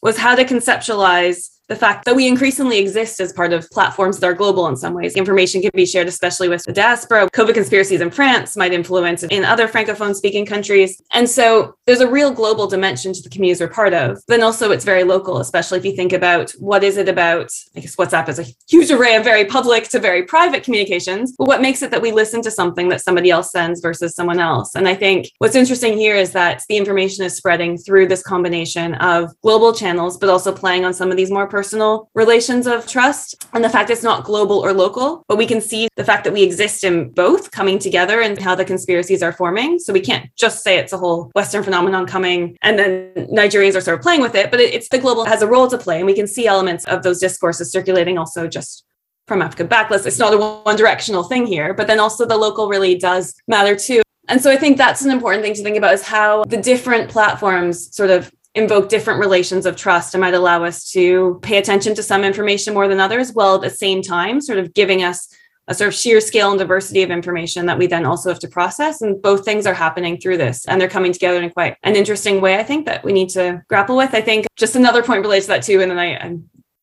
was 0.03 0.17
how 0.17 0.35
to 0.35 0.45
conceptualize 0.45 1.51
the 1.71 1.77
fact 1.77 2.05
that 2.05 2.17
we 2.17 2.27
increasingly 2.27 2.79
exist 2.79 3.21
as 3.21 3.33
part 3.33 3.53
of 3.53 3.71
platforms 3.71 4.19
that 4.19 4.27
are 4.27 4.35
global 4.35 4.67
in 4.67 4.77
some 4.77 4.93
ways. 4.93 5.15
Information 5.15 5.63
can 5.63 5.71
be 5.73 5.87
shared, 5.87 6.09
especially 6.09 6.49
with 6.49 6.65
the 6.65 6.73
diaspora. 6.73 7.31
COVID 7.31 7.55
conspiracies 7.55 8.01
in 8.01 8.11
France 8.11 8.57
might 8.57 8.73
influence 8.73 9.23
in 9.23 9.45
other 9.45 9.69
Francophone 9.69 10.17
speaking 10.17 10.45
countries. 10.45 11.01
And 11.13 11.31
so 11.31 11.77
there's 11.87 12.01
a 12.01 12.11
real 12.11 12.33
global 12.33 12.67
dimension 12.67 13.13
to 13.13 13.23
the 13.23 13.29
communities 13.29 13.61
we're 13.61 13.69
part 13.69 13.95
of. 13.95 14.21
Then 14.27 14.43
also 14.43 14.73
it's 14.73 14.85
very 14.85 15.05
local, 15.05 15.39
especially 15.39 15.79
if 15.79 15.85
you 15.85 15.95
think 15.95 16.13
about 16.13 16.51
what 16.59 16.83
is 16.83 16.97
it 16.97 17.09
about, 17.09 17.51
I 17.77 17.81
guess 17.81 17.95
WhatsApp 17.95 18.29
is 18.29 18.41
a 18.41 18.47
huge 18.69 18.91
array 18.91 19.15
of 19.15 19.23
very 19.23 19.45
public 19.45 19.85
to 19.91 20.01
very 20.01 20.25
private 20.25 20.65
communications. 20.65 21.37
But 21.39 21.47
what 21.47 21.63
makes 21.63 21.83
it 21.83 21.93
that 21.93 22.03
we 22.03 22.11
listen 22.11 22.43
to 22.43 22.51
something 22.51 22.89
that 22.89 23.01
somebody 23.01 23.31
else 23.31 23.53
sends 23.53 23.81
versus 23.81 24.17
someone 24.17 24.41
else? 24.41 24.75
And 24.75 24.89
I 24.89 24.97
think 24.97 25.31
what's 25.39 25.55
interesting 25.55 25.97
here 25.97 26.17
is 26.17 26.33
that 26.33 26.65
the 26.69 26.79
information 26.79 27.25
is 27.25 27.37
spreading 27.37 27.79
through 27.79 28.09
this 28.09 28.25
combination 28.25 28.95
of 28.95 29.31
global 29.41 29.73
channels, 29.73 30.19
but 30.19 30.29
also 30.29 30.53
playing 30.53 30.85
on 30.85 30.93
some 30.93 31.13
of 31.13 31.17
these 31.17 31.31
more 31.31 31.47
personal 31.47 31.60
personal 31.61 32.09
relations 32.15 32.67
of 32.67 32.87
trust 32.87 33.29
and 33.53 33.63
the 33.63 33.69
fact 33.69 33.91
it's 33.91 34.03
not 34.03 34.25
global 34.25 34.59
or 34.65 34.73
local, 34.73 35.23
but 35.29 35.37
we 35.37 35.45
can 35.45 35.61
see 35.61 35.89
the 35.95 36.05
fact 36.11 36.25
that 36.25 36.33
we 36.33 36.43
exist 36.43 36.85
in 36.85 37.11
both 37.11 37.51
coming 37.51 37.79
together 37.79 38.23
and 38.23 38.41
how 38.41 38.55
the 38.55 38.65
conspiracies 38.65 39.23
are 39.23 39.35
forming. 39.41 39.79
So 39.79 39.93
we 39.93 40.01
can't 40.01 40.25
just 40.37 40.65
say 40.65 40.79
it's 40.79 40.95
a 40.95 40.97
whole 40.97 41.31
Western 41.35 41.63
phenomenon 41.63 42.07
coming 42.07 42.57
and 42.63 42.79
then 42.79 43.13
Nigerians 43.41 43.77
are 43.77 43.83
sort 43.83 43.99
of 43.99 44.03
playing 44.03 44.23
with 44.23 44.35
it, 44.35 44.51
but 44.51 44.59
it's 44.59 44.89
the 44.89 44.97
global 44.97 45.27
has 45.27 45.43
a 45.43 45.47
role 45.47 45.69
to 45.69 45.77
play. 45.77 45.99
And 45.99 46.07
we 46.07 46.15
can 46.15 46.27
see 46.27 46.47
elements 46.47 46.87
of 46.87 47.03
those 47.03 47.21
discourses 47.21 47.71
circulating 47.71 48.17
also 48.17 48.49
just 48.49 48.87
from 49.27 49.43
Africa 49.43 49.67
backlist. 49.67 50.07
It's 50.07 50.19
not 50.19 50.33
a 50.33 50.39
one 50.39 50.77
directional 50.77 51.25
thing 51.25 51.45
here, 51.45 51.75
but 51.75 51.87
then 51.89 52.01
also 52.01 52.25
the 52.25 52.39
local 52.39 52.71
really 52.71 52.97
does 52.97 53.35
matter 53.49 53.77
too. 53.77 54.01
And 54.29 54.41
so 54.41 54.51
I 54.51 54.57
think 54.57 54.79
that's 54.79 55.03
an 55.03 55.11
important 55.11 55.43
thing 55.43 55.55
to 55.55 55.63
think 55.63 55.77
about 55.77 55.93
is 55.93 56.03
how 56.03 56.45
the 56.45 56.57
different 56.57 57.11
platforms 57.11 57.95
sort 57.95 58.09
of 58.09 58.33
invoke 58.55 58.89
different 58.89 59.21
relations 59.21 59.65
of 59.67 59.77
trust 59.77 60.15
and 60.15 60.21
might 60.21 60.35
allow 60.35 60.65
us 60.65 60.91
to 60.91 61.39
pay 61.43 61.59
attention 61.59 61.95
to 61.95 62.03
some 62.03 62.25
information 62.25 62.75
more 62.75 62.89
than 62.89 63.01
others, 63.01 63.33
while 63.33 63.55
at 63.55 63.61
the 63.61 63.71
same 63.71 64.03
time, 64.03 64.41
sort 64.41 64.59
of 64.59 64.75
giving 64.75 65.03
us 65.03 65.33
a 65.69 65.75
sort 65.75 65.89
of 65.89 65.95
sheer 65.95 66.21
scale 66.21 66.51
and 66.51 66.59
diversity 66.59 67.03
of 67.03 67.11
information 67.13 67.67
that 67.67 67.79
we 67.79 67.87
then 67.87 68.05
also 68.05 68.29
have 68.29 68.41
to 68.41 68.49
process. 68.49 69.03
And 69.03 69.23
both 69.23 69.45
things 69.45 69.67
are 69.67 69.75
happening 69.75 70.19
through 70.19 70.39
this, 70.39 70.67
and 70.67 70.81
they're 70.81 70.89
coming 70.89 71.13
together 71.13 71.41
in 71.41 71.51
quite 71.51 71.77
an 71.85 71.95
interesting 71.95 72.41
way. 72.41 72.59
I 72.59 72.65
think 72.65 72.87
that 72.87 73.05
we 73.05 73.13
need 73.13 73.29
to 73.31 73.63
grapple 73.69 73.97
with. 73.97 74.15
I 74.15 74.21
think 74.21 74.47
just 74.57 74.75
another 74.75 75.03
point 75.03 75.23
relates 75.23 75.47
to 75.47 75.53
that 75.53 75.63
too, 75.63 75.81
and 75.81 75.91
then 75.91 75.99
I, 75.99 76.17
I, 76.17 76.37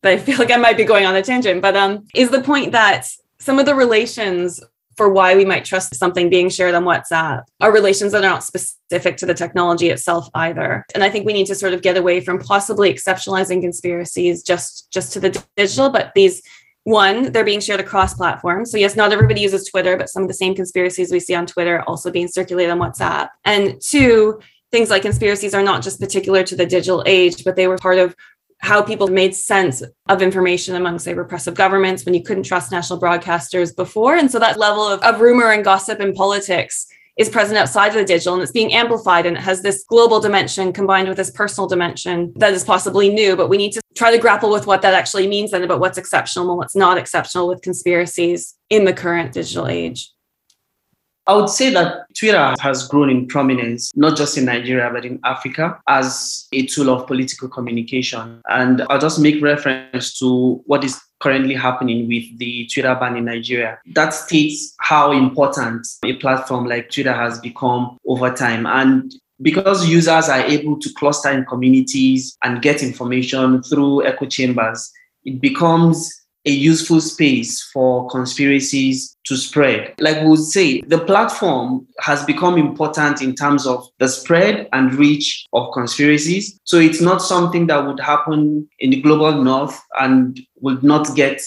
I 0.10 0.18
feel 0.18 0.38
like 0.38 0.52
I 0.52 0.58
might 0.58 0.78
be 0.78 0.86
going 0.86 1.06
on 1.06 1.16
a 1.16 1.22
tangent, 1.22 1.62
but 1.62 1.76
um, 1.76 2.08
is 2.16 2.30
the 2.30 2.42
point 2.42 2.72
that 2.72 3.10
some 3.40 3.60
of 3.60 3.66
the 3.66 3.76
relations 3.76 4.64
for 4.98 5.10
why 5.10 5.36
we 5.36 5.46
might 5.46 5.64
trust 5.64 5.96
something 5.96 6.30
being 6.30 6.50
shared 6.50 6.76
on 6.76 6.84
WhatsApp 6.84 7.44
are 7.62 7.72
relations 7.72 8.12
that 8.12 8.24
are 8.24 8.30
not 8.30 8.44
specific 8.44 9.16
to 9.18 9.26
the 9.26 9.34
technology 9.34 9.90
itself 9.90 10.28
either. 10.34 10.84
And 10.96 11.04
I 11.04 11.10
think 11.10 11.26
we 11.26 11.34
need 11.34 11.46
to 11.48 11.56
sort 11.56 11.74
of 11.74 11.82
get 11.84 11.96
away 11.96 12.20
from 12.20 12.40
possibly 12.40 12.92
exceptionalizing 12.94 13.62
conspiracies 13.62 14.44
just 14.44 14.92
just 14.92 15.14
to 15.14 15.20
the 15.20 15.44
digital, 15.56 15.90
but 15.90 16.12
these 16.16 16.42
one, 16.84 17.34
they're 17.34 17.44
being 17.44 17.60
shared 17.60 17.82
across 17.82 18.14
platforms. 18.14 18.72
So 18.72 18.78
yes, 18.78 18.96
not 18.96 19.12
everybody 19.12 19.42
uses 19.42 19.68
Twitter, 19.68 19.98
but 19.98 20.10
some 20.10 20.24
of 20.24 20.30
the 20.30 20.34
same 20.34 20.56
conspiracies 20.56 21.12
we 21.12 21.20
see 21.20 21.36
on 21.36 21.46
Twitter 21.46 21.82
also 21.82 22.10
being 22.10 22.30
circulated 22.30 22.72
on 22.72 22.80
WhatsApp. 22.80 23.28
And 23.44 23.80
two, 23.82 24.40
things 24.72 24.90
like 24.90 25.02
conspiracies 25.02 25.54
are 25.54 25.64
not 25.64 25.84
just 25.84 26.00
particular 26.00 26.44
to 26.44 26.56
the 26.56 26.66
digital 26.66 27.04
age, 27.06 27.44
but 27.44 27.58
they 27.58 27.68
were 27.68 27.78
part 27.78 28.00
of 28.00 28.16
how 28.60 28.82
people 28.82 29.08
made 29.08 29.36
sense 29.36 29.84
of 30.10 30.22
information 30.22 30.76
among, 30.76 31.00
say, 31.00 31.14
repressive 31.14 31.54
governments 31.54 32.06
when 32.06 32.14
you 32.14 32.24
couldn't 32.24 32.44
trust 32.44 32.72
national 32.72 33.00
broadcasters 33.00 33.76
before. 33.76 34.16
And 34.16 34.32
so 34.32 34.40
that 34.40 34.58
level 34.58 34.88
of, 34.88 35.02
of 35.02 35.22
rumor 35.22 35.52
and 35.52 35.64
gossip 35.64 36.00
in 36.00 36.14
politics 36.14 36.88
is 37.18 37.30
present 37.30 37.58
outside 37.58 37.88
of 37.90 37.96
the 37.96 38.06
digital 38.06 38.36
and 38.36 38.44
it's 38.44 38.52
being 38.52 38.74
amplified 38.74 39.26
and 39.26 39.38
it 39.38 39.40
has 39.40 39.62
this 39.62 39.84
global 39.90 40.20
dimension 40.20 40.72
combined 40.72 41.08
with 41.08 41.18
this 41.18 41.32
personal 41.32 41.68
dimension 41.68 42.32
that 42.36 42.54
is 42.54 42.64
possibly 42.64 43.10
new 43.10 43.36
but 43.36 43.50
we 43.50 43.58
need 43.58 43.72
to 43.72 43.82
try 43.96 44.12
to 44.12 44.20
grapple 44.20 44.52
with 44.52 44.68
what 44.68 44.84
that 44.84 44.94
actually 44.94 45.28
means 45.28 45.52
and 45.52 45.64
about 45.64 45.80
what's 45.80 45.98
exceptional 45.98 46.50
and 46.50 46.58
what's 46.58 46.76
not 46.76 46.98
exceptional 46.98 47.48
with 47.48 47.62
conspiracies 47.64 48.56
in 48.70 48.86
the 48.86 48.94
current 48.94 49.34
digital 49.34 49.68
age 49.68 50.12
I 51.28 51.36
would 51.36 51.50
say 51.50 51.70
that 51.72 52.06
Twitter 52.18 52.56
has 52.62 52.88
grown 52.88 53.10
in 53.10 53.28
prominence, 53.28 53.92
not 53.96 54.16
just 54.16 54.38
in 54.38 54.46
Nigeria, 54.46 54.90
but 54.92 55.06
in 55.06 55.20
Africa 55.26 55.78
as 55.88 56.48
a 56.54 56.66
tool 56.66 56.90
of 56.90 57.06
political 57.06 57.50
communication. 57.50 58.42
And 58.50 58.84
I'll 58.90 59.00
just 59.00 59.20
make 59.20 59.42
reference 59.42 60.18
to 60.20 60.62
what 60.66 60.86
is 60.86 61.00
currently 61.20 61.54
happening 61.56 62.08
with 62.08 62.38
the 62.38 62.68
Twitter 62.74 62.96
ban 62.96 63.18
in 63.18 63.26
Nigeria. 63.26 63.78
That 63.94 64.14
states 64.14 64.74
how 64.80 65.12
important 65.12 65.86
a 66.06 66.14
platform 66.14 66.66
like 66.66 66.92
Twitter 66.92 67.14
has 67.14 67.40
become 67.40 67.98
over 68.08 68.32
time. 68.32 68.66
And 68.66 69.14
because 69.42 69.88
users 69.88 70.30
are 70.30 70.42
able 70.42 70.80
to 70.80 70.94
cluster 70.94 71.30
in 71.32 71.44
communities 71.46 72.38
and 72.44 72.62
get 72.62 72.82
information 72.82 73.64
through 73.64 74.06
echo 74.06 74.28
chambers, 74.28 74.92
it 75.26 75.42
becomes 75.42 76.27
a 76.48 76.50
useful 76.50 77.02
space 77.02 77.62
for 77.74 78.10
conspiracies 78.10 79.18
to 79.26 79.36
spread. 79.36 79.94
Like 80.00 80.22
we 80.22 80.30
would 80.30 80.40
say, 80.40 80.80
the 80.82 81.00
platform 81.00 81.86
has 82.00 82.24
become 82.24 82.58
important 82.58 83.22
in 83.22 83.36
terms 83.36 83.68
of 83.68 83.86
the 84.00 84.08
spread 84.08 84.70
and 84.72 84.94
reach 84.96 85.46
of 85.52 85.74
conspiracies. 85.74 86.58
So 86.64 86.80
it's 86.80 87.02
not 87.02 87.22
something 87.22 87.68
that 87.68 87.86
would 87.86 88.00
happen 88.00 88.68
in 88.80 88.92
the 88.92 89.02
global 89.02 89.44
north 89.44 89.78
and 90.00 90.40
would 90.62 90.84
not 90.84 91.14
get 91.18 91.42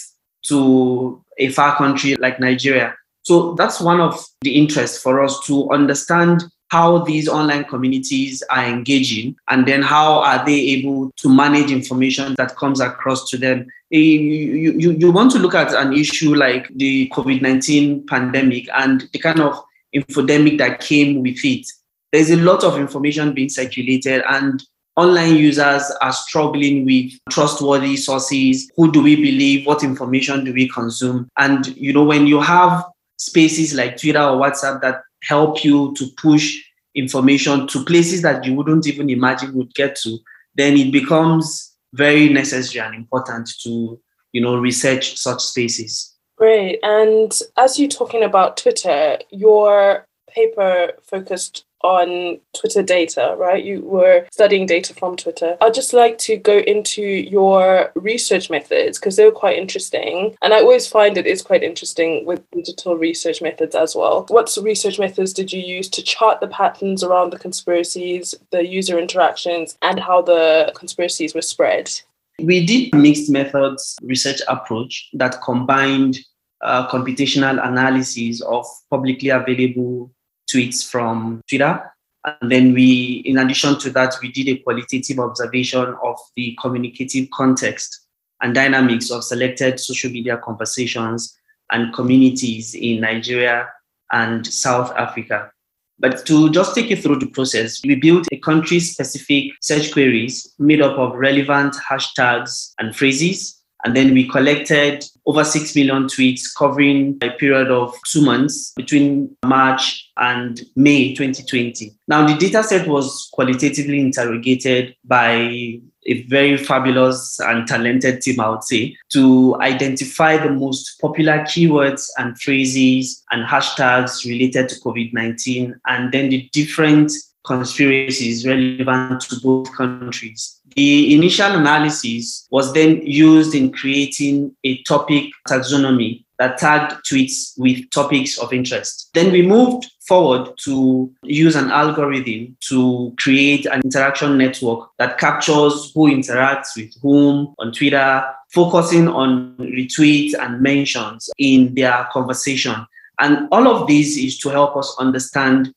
to 0.49 1.23
a 1.39 1.49
far 1.49 1.75
country 1.75 2.15
like 2.17 2.39
Nigeria. 2.39 2.93
So 3.23 3.55
that's 3.55 3.81
one 3.81 3.99
of 3.99 4.23
the 4.41 4.55
interests 4.55 5.01
for 5.01 5.23
us 5.23 5.43
to 5.47 5.67
understand 5.71 6.43
how 6.71 6.99
these 6.99 7.27
online 7.27 7.65
communities 7.65 8.41
are 8.49 8.65
engaging 8.65 9.35
and 9.49 9.67
then 9.67 9.81
how 9.81 10.19
are 10.19 10.43
they 10.45 10.57
able 10.57 11.11
to 11.17 11.27
manage 11.27 11.69
information 11.69 12.33
that 12.37 12.55
comes 12.55 12.79
across 12.79 13.29
to 13.29 13.37
them. 13.37 13.67
Eh, 13.91 13.97
you, 13.97 14.71
you, 14.71 14.91
you 14.91 15.11
want 15.11 15.29
to 15.31 15.37
look 15.37 15.53
at 15.53 15.73
an 15.73 15.91
issue 15.91 16.33
like 16.33 16.69
the 16.77 17.09
covid-19 17.09 18.07
pandemic 18.07 18.69
and 18.73 19.09
the 19.11 19.19
kind 19.19 19.41
of 19.41 19.61
infodemic 19.93 20.57
that 20.59 20.79
came 20.79 21.21
with 21.21 21.43
it. 21.43 21.67
There's 22.13 22.29
a 22.29 22.37
lot 22.37 22.63
of 22.63 22.77
information 22.77 23.33
being 23.33 23.49
circulated 23.49 24.23
and 24.29 24.63
online 24.95 25.35
users 25.35 25.91
are 26.01 26.13
struggling 26.13 26.85
with 26.85 27.11
trustworthy 27.29 27.97
sources. 27.97 28.71
Who 28.77 28.93
do 28.93 29.01
we 29.01 29.17
believe? 29.17 29.67
What 29.67 29.83
information 29.83 30.45
do 30.45 30.53
we 30.53 30.69
consume? 30.69 31.27
And 31.37 31.67
you 31.75 31.91
know 31.91 32.05
when 32.05 32.27
you 32.27 32.39
have 32.39 32.85
spaces 33.17 33.75
like 33.75 33.97
twitter 33.97 34.19
or 34.19 34.41
whatsapp 34.41 34.81
that 34.81 35.01
help 35.23 35.63
you 35.63 35.93
to 35.95 36.07
push 36.17 36.57
information 36.95 37.67
to 37.67 37.85
places 37.85 38.21
that 38.21 38.43
you 38.43 38.53
wouldn't 38.53 38.87
even 38.87 39.09
imagine 39.09 39.53
would 39.53 39.73
get 39.73 39.95
to, 39.95 40.17
then 40.55 40.75
it 40.75 40.91
becomes 40.91 41.75
very 41.93 42.29
necessary 42.29 42.85
and 42.85 42.95
important 42.95 43.49
to, 43.63 43.99
you 44.31 44.41
know, 44.41 44.55
research 44.55 45.17
such 45.17 45.41
spaces. 45.41 46.15
Great. 46.37 46.79
And 46.83 47.39
as 47.57 47.79
you're 47.79 47.89
talking 47.89 48.23
about 48.23 48.57
Twitter, 48.57 49.19
your 49.29 50.07
paper 50.29 50.93
focused 51.03 51.65
on 51.83 52.39
Twitter 52.53 52.81
data, 52.81 53.35
right? 53.37 53.63
You 53.63 53.81
were 53.81 54.27
studying 54.31 54.65
data 54.65 54.93
from 54.93 55.15
Twitter. 55.15 55.57
I'd 55.61 55.73
just 55.73 55.93
like 55.93 56.17
to 56.19 56.37
go 56.37 56.59
into 56.59 57.01
your 57.01 57.91
research 57.95 58.49
methods 58.49 58.99
because 58.99 59.15
they 59.15 59.25
were 59.25 59.31
quite 59.31 59.57
interesting. 59.57 60.35
And 60.41 60.53
I 60.53 60.59
always 60.59 60.87
find 60.87 61.17
it 61.17 61.27
is 61.27 61.41
quite 61.41 61.63
interesting 61.63 62.25
with 62.25 62.43
digital 62.51 62.95
research 62.95 63.41
methods 63.41 63.75
as 63.75 63.95
well. 63.95 64.25
What 64.29 64.55
research 64.61 64.99
methods 64.99 65.33
did 65.33 65.51
you 65.51 65.61
use 65.61 65.89
to 65.89 66.03
chart 66.03 66.39
the 66.39 66.47
patterns 66.47 67.03
around 67.03 67.31
the 67.31 67.39
conspiracies, 67.39 68.35
the 68.51 68.65
user 68.65 68.99
interactions, 68.99 69.77
and 69.81 69.99
how 69.99 70.21
the 70.21 70.71
conspiracies 70.75 71.33
were 71.33 71.41
spread? 71.41 71.91
We 72.39 72.65
did 72.65 72.95
mixed 72.95 73.29
methods 73.29 73.97
research 74.01 74.41
approach 74.47 75.09
that 75.13 75.41
combined 75.43 76.17
uh, 76.63 76.87
computational 76.89 77.65
analysis 77.65 78.41
of 78.41 78.65
publicly 78.89 79.29
available 79.29 80.11
tweets 80.51 80.89
from 80.89 81.41
Twitter. 81.47 81.81
And 82.25 82.51
then 82.51 82.73
we, 82.73 83.23
in 83.25 83.37
addition 83.37 83.79
to 83.79 83.89
that, 83.91 84.15
we 84.21 84.31
did 84.31 84.47
a 84.47 84.57
qualitative 84.59 85.19
observation 85.19 85.95
of 86.03 86.17
the 86.35 86.57
communicative 86.61 87.29
context 87.31 88.05
and 88.41 88.53
dynamics 88.53 89.09
of 89.09 89.23
selected 89.23 89.79
social 89.79 90.11
media 90.11 90.37
conversations 90.37 91.35
and 91.71 91.93
communities 91.93 92.75
in 92.75 93.01
Nigeria 93.01 93.69
and 94.11 94.45
South 94.45 94.91
Africa. 94.97 95.51
But 95.99 96.25
to 96.25 96.49
just 96.49 96.73
take 96.73 96.89
you 96.89 96.97
through 96.97 97.19
the 97.19 97.27
process, 97.27 97.81
we 97.83 97.95
built 97.95 98.27
a 98.31 98.37
country 98.37 98.79
specific 98.79 99.53
search 99.61 99.91
queries 99.91 100.51
made 100.57 100.81
up 100.81 100.97
of 100.97 101.15
relevant 101.15 101.75
hashtags 101.75 102.73
and 102.79 102.95
phrases 102.95 103.60
and 103.83 103.95
then 103.95 104.13
we 104.13 104.27
collected 104.27 105.05
over 105.25 105.43
6 105.43 105.75
million 105.75 106.03
tweets 106.03 106.43
covering 106.57 107.17
a 107.21 107.29
period 107.31 107.69
of 107.69 107.97
two 108.07 108.21
months 108.21 108.73
between 108.75 109.35
March 109.45 110.09
and 110.17 110.61
May 110.75 111.13
2020. 111.13 111.93
Now, 112.07 112.27
the 112.27 112.35
data 112.35 112.63
set 112.63 112.87
was 112.87 113.29
qualitatively 113.33 113.99
interrogated 113.99 114.95
by 115.05 115.81
a 116.07 116.23
very 116.23 116.57
fabulous 116.57 117.39
and 117.39 117.67
talented 117.67 118.21
team, 118.21 118.39
I 118.39 118.49
would 118.49 118.63
say, 118.63 118.97
to 119.13 119.55
identify 119.61 120.37
the 120.37 120.51
most 120.51 120.99
popular 120.99 121.39
keywords 121.39 122.07
and 122.17 122.39
phrases 122.39 123.23
and 123.31 123.47
hashtags 123.47 124.25
related 124.25 124.69
to 124.69 124.79
COVID 124.81 125.13
19, 125.13 125.79
and 125.87 126.11
then 126.11 126.29
the 126.29 126.49
different 126.51 127.11
conspiracies 127.45 128.45
relevant 128.45 129.21
to 129.21 129.39
both 129.41 129.75
countries. 129.75 130.59
The 130.75 131.13
initial 131.13 131.51
analysis 131.51 132.47
was 132.51 132.73
then 132.73 133.05
used 133.05 133.55
in 133.55 133.71
creating 133.71 134.55
a 134.63 134.81
topic 134.83 135.25
taxonomy 135.47 136.23
that 136.39 136.57
tagged 136.57 137.05
tweets 137.05 137.53
with 137.57 137.87
topics 137.91 138.39
of 138.39 138.51
interest. 138.51 139.11
Then 139.13 139.31
we 139.31 139.41
moved 139.43 139.91
forward 140.07 140.49
to 140.63 141.13
use 141.23 141.55
an 141.55 141.69
algorithm 141.69 142.57
to 142.61 143.13
create 143.19 143.65
an 143.67 143.81
interaction 143.83 144.37
network 144.37 144.89
that 144.97 145.19
captures 145.19 145.91
who 145.93 146.09
interacts 146.09 146.75
with 146.75 146.91
whom 147.01 147.53
on 147.59 147.71
Twitter, 147.71 148.23
focusing 148.49 149.07
on 149.07 149.55
retweets 149.57 150.33
and 150.33 150.61
mentions 150.61 151.29
in 151.37 151.75
their 151.75 152.07
conversation. 152.11 152.75
And 153.19 153.47
all 153.51 153.67
of 153.67 153.87
this 153.87 154.17
is 154.17 154.39
to 154.39 154.49
help 154.49 154.75
us 154.75 154.95
understand 154.97 155.71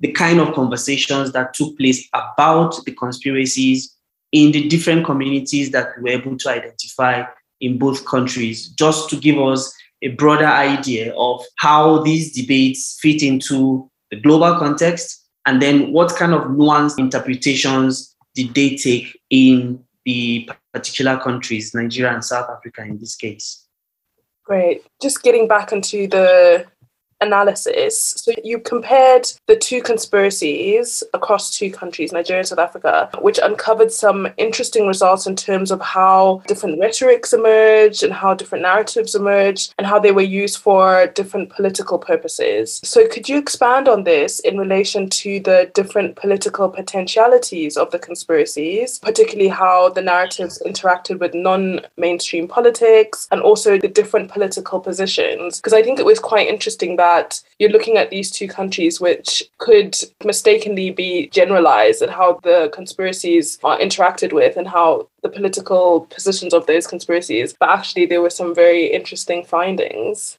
the 0.00 0.12
kind 0.12 0.38
of 0.40 0.54
conversations 0.54 1.32
that 1.32 1.54
took 1.54 1.76
place 1.78 2.08
about 2.14 2.84
the 2.84 2.92
conspiracies 2.92 3.94
in 4.32 4.52
the 4.52 4.68
different 4.68 5.06
communities 5.06 5.70
that 5.70 5.88
we 5.96 6.02
were 6.02 6.18
able 6.18 6.36
to 6.36 6.50
identify 6.50 7.24
in 7.60 7.78
both 7.78 8.04
countries, 8.04 8.68
just 8.68 9.08
to 9.10 9.16
give 9.16 9.38
us 9.38 9.74
a 10.02 10.08
broader 10.08 10.46
idea 10.46 11.14
of 11.16 11.42
how 11.56 12.02
these 12.02 12.32
debates 12.32 12.98
fit 13.00 13.22
into 13.22 13.90
the 14.10 14.20
global 14.20 14.56
context 14.58 15.26
and 15.46 15.60
then 15.62 15.92
what 15.92 16.14
kind 16.14 16.34
of 16.34 16.42
nuanced 16.42 16.98
interpretations 16.98 18.14
did 18.34 18.54
they 18.54 18.76
take 18.76 19.18
in 19.30 19.82
the 20.04 20.48
particular 20.72 21.18
countries, 21.18 21.74
Nigeria 21.74 22.12
and 22.14 22.24
South 22.24 22.48
Africa 22.48 22.82
in 22.82 22.98
this 22.98 23.16
case. 23.16 23.66
Great. 24.44 24.82
Just 25.02 25.22
getting 25.22 25.48
back 25.48 25.72
into 25.72 26.06
the 26.06 26.64
analysis. 27.20 28.14
So 28.16 28.32
you 28.44 28.58
compared 28.58 29.26
the 29.46 29.56
two 29.56 29.82
conspiracies 29.82 31.02
across 31.14 31.56
two 31.56 31.70
countries, 31.70 32.12
Nigeria 32.12 32.40
and 32.40 32.48
South 32.48 32.58
Africa, 32.58 33.10
which 33.20 33.40
uncovered 33.42 33.90
some 33.92 34.28
interesting 34.36 34.86
results 34.86 35.26
in 35.26 35.34
terms 35.34 35.70
of 35.70 35.80
how 35.80 36.42
different 36.46 36.80
rhetorics 36.80 37.32
emerged 37.32 38.02
and 38.02 38.12
how 38.12 38.34
different 38.34 38.62
narratives 38.62 39.14
emerged 39.14 39.74
and 39.78 39.86
how 39.86 39.98
they 39.98 40.12
were 40.12 40.22
used 40.22 40.58
for 40.58 41.08
different 41.14 41.50
political 41.50 41.98
purposes. 41.98 42.80
So 42.84 43.08
could 43.08 43.28
you 43.28 43.38
expand 43.38 43.88
on 43.88 44.04
this 44.04 44.38
in 44.40 44.56
relation 44.56 45.08
to 45.10 45.40
the 45.40 45.70
different 45.74 46.16
political 46.16 46.68
potentialities 46.68 47.76
of 47.76 47.90
the 47.90 47.98
conspiracies, 47.98 48.98
particularly 49.00 49.48
how 49.48 49.88
the 49.88 50.02
narratives 50.02 50.62
interacted 50.64 51.18
with 51.18 51.34
non-mainstream 51.34 52.46
politics 52.46 53.26
and 53.30 53.40
also 53.40 53.78
the 53.78 53.88
different 53.88 54.30
political 54.30 54.78
positions? 54.78 55.58
Because 55.58 55.72
I 55.72 55.82
think 55.82 55.98
it 55.98 56.06
was 56.06 56.20
quite 56.20 56.48
interesting 56.48 56.96
that 56.96 57.07
that 57.08 57.40
you're 57.58 57.76
looking 57.76 57.96
at 57.96 58.10
these 58.10 58.30
two 58.30 58.48
countries 58.58 59.00
which 59.00 59.42
could 59.58 59.96
mistakenly 60.24 60.90
be 60.90 61.28
generalized 61.28 62.02
and 62.02 62.12
how 62.12 62.38
the 62.42 62.70
conspiracies 62.72 63.58
are 63.64 63.78
interacted 63.78 64.32
with 64.32 64.56
and 64.56 64.68
how 64.68 65.08
the 65.22 65.28
political 65.28 65.84
positions 66.16 66.52
of 66.52 66.66
those 66.66 66.86
conspiracies. 66.86 67.54
But 67.58 67.70
actually, 67.70 68.06
there 68.06 68.22
were 68.22 68.38
some 68.40 68.54
very 68.54 68.84
interesting 68.98 69.44
findings. 69.44 70.38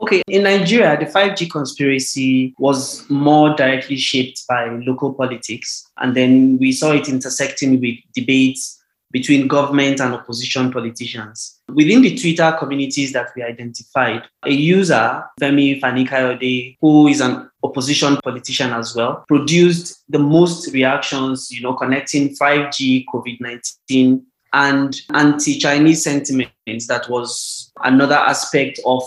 Okay, 0.00 0.22
in 0.28 0.42
Nigeria, 0.42 0.98
the 0.98 1.06
5G 1.06 1.50
conspiracy 1.50 2.54
was 2.58 3.08
more 3.08 3.54
directly 3.54 3.96
shaped 3.96 4.46
by 4.48 4.68
local 4.90 5.14
politics. 5.14 5.68
And 5.96 6.14
then 6.14 6.58
we 6.58 6.72
saw 6.72 6.92
it 6.92 7.08
intersecting 7.08 7.80
with 7.80 7.96
debates 8.12 8.83
between 9.14 9.46
government 9.46 10.00
and 10.00 10.12
opposition 10.12 10.72
politicians. 10.72 11.60
Within 11.68 12.02
the 12.02 12.18
Twitter 12.18 12.54
communities 12.58 13.12
that 13.12 13.28
we 13.36 13.44
identified, 13.44 14.24
a 14.44 14.50
user, 14.50 15.22
Femi 15.40 15.80
Fani-Kayode, 15.80 16.76
who 16.80 17.06
is 17.06 17.20
an 17.20 17.48
opposition 17.62 18.18
politician 18.24 18.72
as 18.72 18.96
well, 18.96 19.24
produced 19.28 20.02
the 20.08 20.18
most 20.18 20.72
reactions, 20.74 21.48
you 21.52 21.62
know, 21.62 21.74
connecting 21.74 22.34
5G, 22.34 23.04
COVID-19, 23.14 24.20
and 24.52 25.00
anti-Chinese 25.12 26.02
sentiments. 26.02 26.88
That 26.88 27.08
was 27.08 27.70
another 27.84 28.16
aspect 28.16 28.80
of 28.84 29.04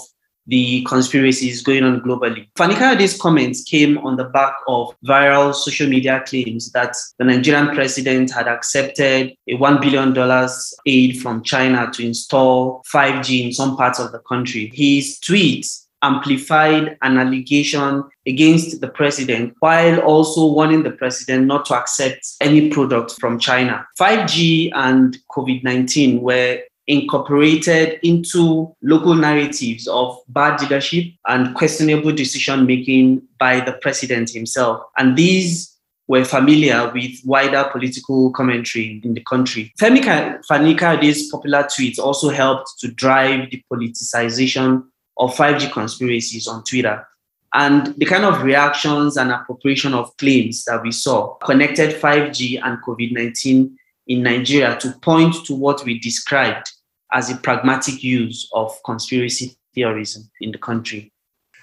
the 0.47 0.83
conspiracies 0.83 1.61
going 1.61 1.83
on 1.83 2.01
globally. 2.01 2.47
Fani-Kayode's 2.55 3.19
comments 3.19 3.63
came 3.63 3.97
on 3.99 4.15
the 4.15 4.25
back 4.25 4.53
of 4.67 4.95
viral 5.05 5.53
social 5.53 5.87
media 5.87 6.23
claims 6.25 6.71
that 6.71 6.95
the 7.19 7.25
Nigerian 7.25 7.69
president 7.75 8.31
had 8.31 8.47
accepted 8.47 9.35
a 9.47 9.53
$1 9.53 9.81
billion 9.81 10.49
aid 10.85 11.21
from 11.21 11.43
China 11.43 11.89
to 11.93 12.05
install 12.05 12.83
5G 12.91 13.45
in 13.45 13.53
some 13.53 13.75
parts 13.75 13.99
of 13.99 14.11
the 14.11 14.19
country. 14.19 14.71
His 14.73 15.19
tweets 15.19 15.87
amplified 16.01 16.97
an 17.01 17.17
allegation 17.17 18.03
against 18.25 18.81
the 18.81 18.87
president 18.87 19.53
while 19.59 19.99
also 20.01 20.45
warning 20.45 20.83
the 20.83 20.91
president 20.91 21.47
not 21.47 21.65
to 21.65 21.73
accept 21.75 22.35
any 22.39 22.69
product 22.69 23.15
from 23.19 23.39
China. 23.39 23.85
5G 23.99 24.71
and 24.75 25.17
COVID 25.31 25.63
19 25.63 26.21
were 26.21 26.59
incorporated 26.87 27.99
into 28.01 28.73
local 28.81 29.13
narratives 29.13 29.87
of 29.87 30.17
bad 30.29 30.61
leadership 30.61 31.05
and 31.27 31.53
questionable 31.53 32.13
decision 32.13 32.65
making 32.65 33.21
by 33.37 33.59
the 33.59 33.73
president 33.73 34.29
himself. 34.29 34.81
And 34.97 35.17
these 35.17 35.77
were 36.07 36.23
familiar 36.23 36.89
with 36.93 37.19
wider 37.25 37.67
political 37.71 38.31
commentary 38.31 39.01
in 39.03 39.13
the 39.13 39.23
country. 39.23 39.73
Femi 39.79 40.01
Fani-Kayode's 40.45 41.29
popular 41.29 41.63
tweets 41.63 41.99
also 41.99 42.29
helped 42.29 42.79
to 42.79 42.87
drive 42.89 43.49
the 43.51 43.61
politicization 43.71 44.85
of 45.17 45.35
5G 45.35 45.71
conspiracies 45.71 46.47
on 46.47 46.63
Twitter. 46.63 47.05
And 47.53 47.87
the 47.97 48.05
kind 48.05 48.23
of 48.23 48.43
reactions 48.43 49.17
and 49.17 49.31
appropriation 49.31 49.93
of 49.93 50.15
claims 50.17 50.63
that 50.65 50.81
we 50.83 50.91
saw 50.91 51.33
connected 51.35 51.99
5G 51.99 52.61
and 52.63 52.77
COVID 52.83 53.11
19 53.11 53.77
in 54.07 54.23
Nigeria 54.23 54.77
to 54.79 54.91
point 55.01 55.35
to 55.45 55.55
what 55.55 55.83
we 55.83 55.99
described 55.99 56.71
as 57.13 57.29
a 57.29 57.35
pragmatic 57.37 58.03
use 58.03 58.49
of 58.53 58.77
conspiracy 58.85 59.55
theorism 59.73 60.29
in 60.41 60.51
the 60.51 60.57
country. 60.57 61.11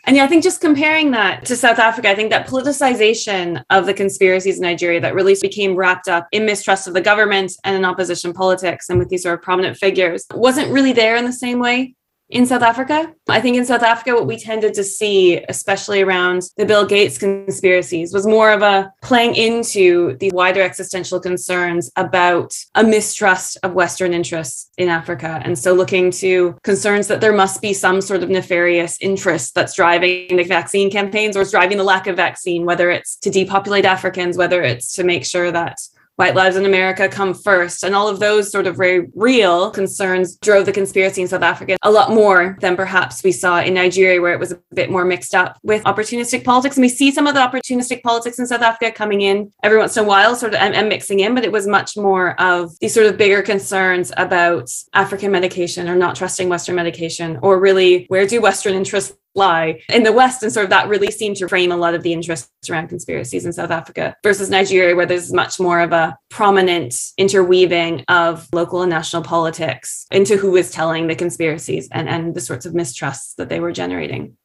And 0.07 0.17
yeah, 0.17 0.25
I 0.25 0.27
think 0.27 0.43
just 0.43 0.61
comparing 0.61 1.13
that 1.13 1.47
to 1.47 1.57
South 1.57 1.79
Africa, 1.79 2.11
I 2.11 2.15
think 2.15 2.31
that 2.31 2.47
politicization 2.47 3.65
of 3.71 3.87
the 3.87 3.95
conspiracies 3.95 4.57
in 4.57 4.63
Nigeria 4.63 5.01
that 5.01 5.15
really 5.15 5.35
became 5.41 5.75
wrapped 5.75 6.09
up 6.09 6.29
in 6.31 6.45
mistrust 6.45 6.87
of 6.87 6.93
the 6.93 7.01
government 7.01 7.53
and 7.65 7.75
in 7.75 7.85
opposition 7.87 8.35
politics 8.35 8.91
and 8.91 8.99
with 8.99 9.09
these 9.09 9.23
sort 9.23 9.39
of 9.39 9.43
prominent 9.43 9.79
figures 9.79 10.27
wasn't 10.35 10.71
really 10.71 10.93
there 10.93 11.17
in 11.17 11.25
the 11.25 11.33
same 11.33 11.59
way 11.59 11.95
in 12.31 12.47
South 12.47 12.63
Africa. 12.63 13.13
I 13.29 13.41
think 13.41 13.57
in 13.57 13.65
South 13.65 13.83
Africa, 13.83 14.15
what 14.15 14.27
we 14.27 14.39
tended 14.39 14.75
to 14.75 14.85
see, 14.85 15.43
especially 15.49 16.03
around 16.03 16.43
the 16.57 16.67
Bill 16.67 16.87
Gates 16.87 17.19
conspiracies, 17.19 18.13
was 18.13 18.27
more 18.27 18.51
of 18.51 18.63
a 18.63 18.93
playing 19.03 19.35
into 19.35 20.17
the 20.19 20.31
wider 20.33 20.63
existential 20.63 21.21
concerns 21.21 21.91
about 21.97 22.55
a 22.75 22.83
mistrust 22.83 23.59
of 23.63 23.75
Western 23.75 24.15
interests 24.15 24.71
in 24.79 24.89
Africa. 24.89 25.41
And 25.45 25.59
so 25.59 25.75
looking 25.75 26.11
to 26.13 26.57
concerns 26.63 27.09
that 27.09 27.21
there 27.21 27.33
must 27.33 27.61
be 27.61 27.73
some 27.73 28.01
sort 28.01 28.23
of 28.23 28.31
nefarious 28.31 28.97
interest 29.01 29.55
that's 29.55 29.75
driving 29.75 30.37
the 30.37 30.45
vaccine 30.45 30.91
campaigns 30.91 31.37
or 31.37 31.43
is 31.43 31.51
driving 31.51 31.79
the 31.79 31.85
lack 31.85 32.07
of 32.07 32.17
vaccine, 32.17 32.65
whether 32.65 32.91
it's 32.91 33.17
to 33.17 33.31
depopulate 33.31 33.85
Africans, 33.85 34.37
whether 34.37 34.63
it's 34.63 34.93
to 34.93 35.05
make 35.05 35.25
sure 35.25 35.53
that 35.53 35.77
white 36.17 36.35
lives 36.35 36.57
in 36.57 36.65
America 36.65 37.09
come 37.09 37.35
first. 37.35 37.83
And 37.83 37.95
all 37.95 38.09
of 38.09 38.21
those 38.21 38.51
sort 38.51 38.67
of 38.67 38.77
very 38.77 39.09
real 39.15 39.71
concerns 39.71 40.37
drove 40.37 40.67
the 40.67 40.73
conspiracy 40.73 41.23
in 41.23 41.29
South 41.29 41.43
Africa 41.43 41.77
a 41.83 41.91
lot 41.91 42.11
more 42.11 42.57
than 42.61 42.77
perhaps 42.77 43.23
we 43.25 43.33
saw 43.33 43.61
in 43.61 43.75
Nigeria, 43.75 44.21
where 44.21 44.33
it 44.33 44.41
was 44.41 44.53
a 44.53 44.61
bit 44.75 44.91
more 44.91 45.05
mixed 45.05 45.35
up 45.35 45.59
with 45.63 45.83
opportunistic 45.85 46.45
politics. 46.45 46.77
And 46.77 46.83
we 46.83 46.89
see 46.89 47.11
some 47.11 47.27
of 47.27 47.35
the 47.35 47.41
opportunistic 47.41 48.03
politics 48.03 48.39
in 48.39 48.47
South 48.47 48.63
Africa 48.63 48.93
coming 48.93 49.23
in 49.23 49.51
every 49.63 49.79
once 49.79 49.97
in 49.97 50.05
a 50.05 50.07
while, 50.07 50.37
sort 50.37 50.55
of 50.55 50.61
and, 50.61 50.75
and 50.75 50.89
mixing 50.89 51.21
in, 51.21 51.35
but 51.35 51.45
it 51.45 51.53
was 51.53 51.67
much 51.67 51.97
more 51.97 52.41
of 52.41 52.79
these 52.81 52.95
sort 52.95 53.07
of 53.07 53.17
bigger 53.17 53.43
concerns 53.43 54.13
about 54.17 54.71
African 54.93 55.33
medication 55.33 55.89
or 55.89 55.97
not 55.97 56.15
trusting 56.15 56.49
Western 56.49 56.77
medication, 56.77 57.39
or 57.43 57.59
really 57.59 58.07
where 58.09 58.27
do 58.27 58.41
Western 58.41 58.75
interests 58.75 59.17
lie 59.35 59.81
in 59.89 60.03
the 60.03 60.13
West. 60.13 60.43
And 60.43 60.53
sort 60.53 60.65
of 60.65 60.71
that 60.71 60.89
really 60.89 61.11
seemed 61.11 61.37
to 61.37 61.49
frame 61.49 61.73
a 61.73 61.77
lot 61.77 61.95
of 61.95 62.03
the 62.03 62.13
interests 62.13 62.51
around 62.71 62.89
conspiracies 62.89 63.45
in 63.45 63.53
South 63.53 63.71
Africa 63.71 64.17
versus 64.23 64.51
Nigeria, 64.51 64.95
where 64.97 65.07
there's 65.07 65.33
much 65.33 65.61
more 65.61 65.81
of 65.81 65.93
a 65.93 66.17
prominent 66.31 66.95
interweaving 67.19 68.05
of 68.09 68.49
local 68.53 68.83
and 68.83 68.91
national 68.91 69.23
politics 69.23 70.07
into 70.11 70.37
who 70.37 70.51
was 70.51 70.71
telling 70.71 71.07
the 71.07 71.15
conspiracies 71.15 71.89
and, 71.93 72.09
and 72.09 72.35
the 72.35 72.41
sorts 72.41 72.67
of 72.67 72.75
mistrusts 72.75 73.35
that 73.35 73.49
they 73.49 73.61
were 73.61 73.73
generating. 73.73 74.37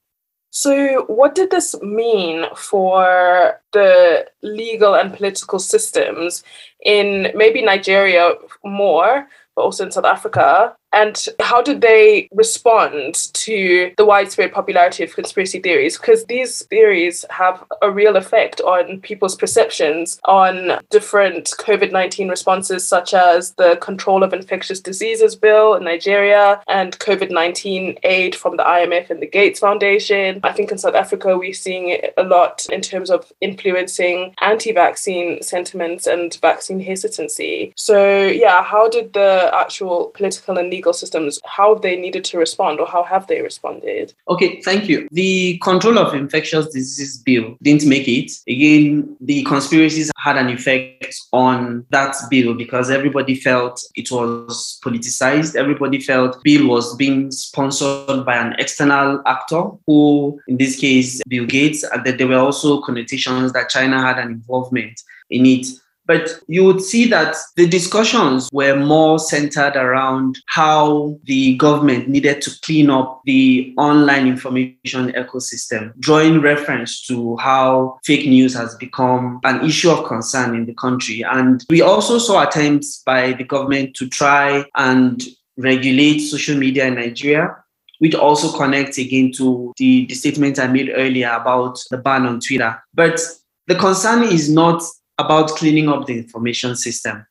So, 0.52 1.04
what 1.08 1.36
did 1.36 1.52
this 1.52 1.80
mean 1.82 2.46
for 2.56 3.62
the 3.72 4.26
legal 4.42 4.96
and 4.96 5.14
political 5.14 5.60
systems 5.60 6.44
in 6.84 7.32
maybe 7.36 7.62
Nigeria 7.62 8.34
more, 8.64 9.28
but 9.56 9.62
also 9.62 9.86
in 9.86 9.92
South 9.92 10.06
Africa? 10.06 10.76
And 10.92 11.28
how 11.40 11.62
did 11.62 11.82
they 11.82 12.30
respond 12.34 13.16
to 13.34 13.92
the 13.98 14.06
widespread 14.06 14.52
popularity 14.52 15.04
of 15.04 15.14
conspiracy 15.14 15.60
theories? 15.60 15.98
Because 15.98 16.26
these 16.26 16.64
theories 16.66 17.26
have 17.30 17.64
a 17.82 17.92
real 17.92 18.16
effect 18.16 18.60
on 18.62 19.00
people's 19.02 19.36
perceptions 19.36 20.20
on 20.26 20.80
different 20.90 21.52
COVID 21.60 21.92
19 21.92 22.30
responses, 22.30 22.88
such 22.88 23.14
as 23.14 23.52
the 23.54 23.78
Control 23.82 24.24
of 24.24 24.34
Infectious 24.34 24.80
Diseases 24.80 25.36
Bill 25.36 25.76
in 25.76 25.84
Nigeria 25.84 26.62
and 26.68 26.98
COVID 27.00 27.32
19 27.32 28.00
aid 28.04 28.36
from 28.36 28.58
the 28.58 28.64
IMF 28.64 29.10
and 29.10 29.22
the 29.22 29.28
Gates 29.28 29.60
Foundation. 29.60 30.40
I 30.44 30.52
think 30.52 30.72
in 30.72 30.78
South 30.78 30.96
Africa, 30.96 31.38
we're 31.38 31.54
seeing 31.54 31.90
it 31.90 32.14
a 32.18 32.24
lot 32.24 32.66
in 32.72 32.82
terms 32.82 33.10
of 33.10 33.32
influencing 33.42 34.34
anti 34.42 34.72
vaccine 34.72 35.42
sentiments 35.44 36.08
and 36.08 36.36
vaccine 36.42 36.80
hesitancy. 36.80 37.74
So, 37.76 38.28
yeah, 38.28 38.64
how 38.64 38.90
did 38.90 39.14
the 39.14 39.52
actual 39.54 40.12
political 40.16 40.58
and 40.58 40.70
legal 40.70 40.79
legal 40.80 40.94
systems, 40.94 41.40
how 41.46 41.76
they 41.76 41.96
needed 42.06 42.24
to 42.24 42.38
respond 42.38 42.80
or 42.80 42.88
how 42.88 43.04
have 43.04 43.28
they 43.28 43.42
responded? 43.42 44.14
Okay, 44.34 44.62
thank 44.62 44.88
you. 44.88 45.08
The 45.12 45.58
Control 45.70 45.98
of 46.00 46.14
Infectious 46.14 46.68
Diseases 46.68 47.18
Bill 47.18 47.58
didn't 47.62 47.86
make 47.86 48.08
it. 48.08 48.32
Again, 48.48 49.18
the 49.20 49.44
conspiracies 49.44 50.10
had 50.16 50.38
an 50.38 50.50
effect 50.50 51.16
on 51.34 51.86
that 51.90 52.16
bill 52.30 52.54
because 52.54 52.90
everybody 52.90 53.36
felt 53.36 53.84
it 53.96 54.10
was 54.10 54.80
politicized. 54.86 55.58
Everybody 55.58 56.00
felt 56.00 56.42
bill 56.44 56.68
was 56.68 56.96
being 56.96 57.30
sponsored 57.32 58.26
by 58.26 58.38
an 58.38 58.54
external 58.58 59.22
actor 59.26 59.64
who, 59.86 60.40
in 60.48 60.56
this 60.58 60.80
case, 60.80 61.22
Bill 61.28 61.46
Gates, 61.46 61.84
and 61.84 62.06
that 62.06 62.18
there 62.18 62.28
were 62.28 62.46
also 62.48 62.82
connotations 62.82 63.52
that 63.52 63.70
China 63.70 64.02
had 64.02 64.18
an 64.18 64.30
involvement 64.32 65.02
in 65.30 65.46
it. 65.46 65.68
But 66.10 66.42
you 66.48 66.66
would 66.66 66.82
see 66.82 67.06
that 67.10 67.36
the 67.56 67.68
discussions 67.68 68.50
were 68.52 68.76
more 68.76 69.20
centered 69.20 69.76
around 69.76 70.40
how 70.48 71.20
the 71.26 71.56
government 71.58 72.10
needed 72.10 72.42
to 72.42 72.52
clean 72.64 72.90
up 72.90 73.22
the 73.26 73.76
online 73.78 74.26
information 74.26 75.12
ecosystem, 75.12 75.94
drawing 76.00 76.42
reference 76.42 77.06
to 77.06 77.38
how 77.38 78.00
fake 78.04 78.28
news 78.28 78.56
has 78.56 78.74
become 78.78 79.40
an 79.44 79.64
issue 79.64 79.92
of 79.92 80.08
concern 80.08 80.56
in 80.56 80.66
the 80.66 80.74
country. 80.74 81.22
And 81.22 81.64
we 81.70 81.84
also 81.84 82.18
saw 82.18 82.42
attempts 82.42 83.04
by 83.06 83.34
the 83.34 83.44
government 83.44 83.96
to 83.98 84.10
try 84.10 84.66
and 84.74 85.22
regulate 85.58 86.22
social 86.22 86.58
media 86.58 86.88
in 86.88 86.96
Nigeria 86.96 87.56
which 88.00 88.16
also 88.16 88.58
connects 88.58 88.98
again 88.98 89.30
to 89.30 89.74
the, 89.78 90.06
the 90.06 90.16
statement 90.16 90.58
I 90.58 90.68
made 90.68 90.90
earlier 90.96 91.30
about 91.32 91.78
the 91.92 91.98
ban 91.98 92.26
on 92.26 92.40
Twitter. 92.40 92.82
But 92.94 93.20
the 93.68 93.76
concern 93.76 94.24
is 94.24 94.50
not 94.50 94.82
about 95.20 95.50
cleaning 95.50 95.90
up 95.90 96.08
the 96.08 96.18
information 96.18 96.76
system. 96.76 97.26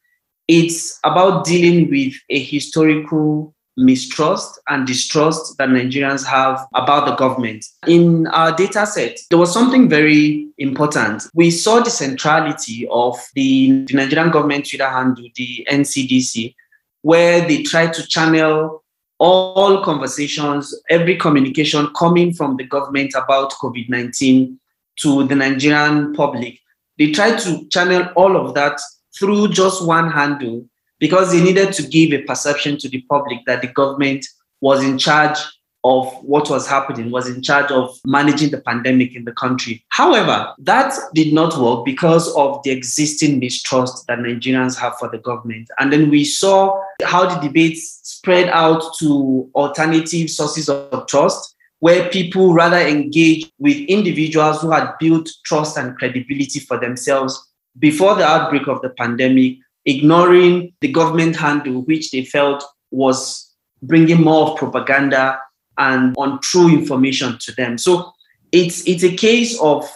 It's 0.46 1.00
about 1.04 1.44
dealing 1.44 1.90
with 1.90 2.14
a 2.30 2.42
historical 2.42 3.54
mistrust 3.76 4.60
and 4.68 4.86
distrust 4.86 5.56
that 5.56 5.68
Nigerians 5.68 6.26
have 6.26 6.66
about 6.74 7.06
the 7.06 7.14
government. 7.14 7.64
In 7.86 8.26
our 8.28 8.52
data 8.54 8.84
set, 8.86 9.18
there 9.30 9.38
was 9.38 9.52
something 9.52 9.88
very 9.88 10.48
important. 10.58 11.24
We 11.34 11.50
saw 11.50 11.80
the 11.80 11.90
centrality 11.90 12.86
of 12.90 13.16
the, 13.34 13.86
Nigerian 13.92 14.30
government 14.30 14.68
Twitter 14.68 14.88
handle, 14.88 15.28
the 15.36 15.66
NCDC, 15.70 16.54
where 17.02 17.46
they 17.46 17.62
tried 17.62 17.92
to 17.94 18.06
channel 18.06 18.84
all 19.20 19.82
conversations, 19.84 20.74
every 20.90 21.16
communication 21.16 21.88
coming 21.96 22.32
from 22.34 22.56
the 22.56 22.64
government 22.64 23.12
about 23.14 23.52
COVID 23.52 23.88
19 23.88 24.58
to 25.00 25.24
the 25.28 25.34
Nigerian 25.34 26.12
public 26.14 26.58
they 26.98 27.12
tried 27.12 27.38
to 27.40 27.66
channel 27.68 28.08
all 28.16 28.36
of 28.36 28.54
that 28.54 28.80
through 29.18 29.48
just 29.48 29.84
one 29.86 30.10
handle 30.10 30.64
because 30.98 31.32
they 31.32 31.42
needed 31.42 31.72
to 31.72 31.82
give 31.86 32.12
a 32.12 32.22
perception 32.24 32.76
to 32.78 32.88
the 32.88 33.00
public 33.02 33.38
that 33.46 33.62
the 33.62 33.68
government 33.68 34.26
was 34.60 34.82
in 34.82 34.98
charge 34.98 35.38
of 35.84 36.12
what 36.24 36.50
was 36.50 36.66
happening, 36.66 37.10
was 37.10 37.28
in 37.28 37.40
charge 37.40 37.70
of 37.70 37.96
managing 38.04 38.50
the 38.50 38.60
pandemic 38.60 39.14
in 39.14 39.24
the 39.24 39.32
country. 39.32 39.84
However, 39.90 40.52
that 40.58 40.92
did 41.14 41.32
not 41.32 41.56
work 41.58 41.84
because 41.84 42.34
of 42.34 42.60
the 42.64 42.70
existing 42.70 43.38
mistrust 43.38 44.04
that 44.08 44.18
Nigerians 44.18 44.76
have 44.78 44.96
for 44.98 45.08
the 45.08 45.18
government. 45.18 45.68
And 45.78 45.92
then 45.92 46.10
we 46.10 46.24
saw 46.24 46.82
how 47.04 47.32
the 47.32 47.40
debates 47.40 48.00
spread 48.02 48.48
out 48.48 48.82
to 48.98 49.48
alternative 49.54 50.30
sources 50.30 50.68
of 50.68 51.06
trust 51.06 51.54
where 51.80 52.08
people 52.08 52.52
rather 52.54 52.78
engage 52.78 53.50
with 53.58 53.76
individuals 53.88 54.60
who 54.60 54.70
had 54.70 54.92
built 54.98 55.28
trust 55.44 55.76
and 55.78 55.96
credibility 55.96 56.60
for 56.60 56.78
themselves 56.78 57.48
before 57.78 58.14
the 58.16 58.24
outbreak 58.24 58.66
of 58.66 58.82
the 58.82 58.90
pandemic, 58.90 59.58
ignoring 59.84 60.72
the 60.80 60.88
government 60.88 61.36
handle, 61.36 61.82
which 61.82 62.10
they 62.10 62.24
felt 62.24 62.64
was 62.90 63.54
bringing 63.82 64.22
more 64.22 64.48
of 64.48 64.58
propaganda 64.58 65.38
and 65.78 66.14
untrue 66.18 66.68
information 66.68 67.38
to 67.38 67.52
them. 67.52 67.78
So 67.78 68.12
it's, 68.50 68.86
it's 68.88 69.04
a 69.04 69.14
case 69.14 69.60
of 69.60 69.88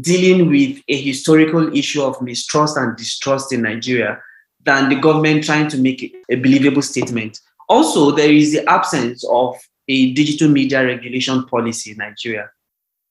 dealing 0.00 0.50
with 0.50 0.82
a 0.88 1.00
historical 1.00 1.74
issue 1.74 2.02
of 2.02 2.20
mistrust 2.20 2.76
and 2.76 2.96
distrust 2.96 3.52
in 3.52 3.62
Nigeria 3.62 4.20
than 4.64 4.88
the 4.88 4.96
government 4.96 5.44
trying 5.44 5.68
to 5.68 5.78
make 5.78 6.14
a 6.28 6.34
believable 6.36 6.82
statement. 6.82 7.40
Also, 7.68 8.10
there 8.10 8.30
is 8.30 8.52
the 8.52 8.68
absence 8.68 9.24
of 9.30 9.56
a 9.92 10.12
digital 10.12 10.48
media 10.48 10.84
regulation 10.84 11.44
policy 11.46 11.90
in 11.92 11.98
Nigeria. 11.98 12.50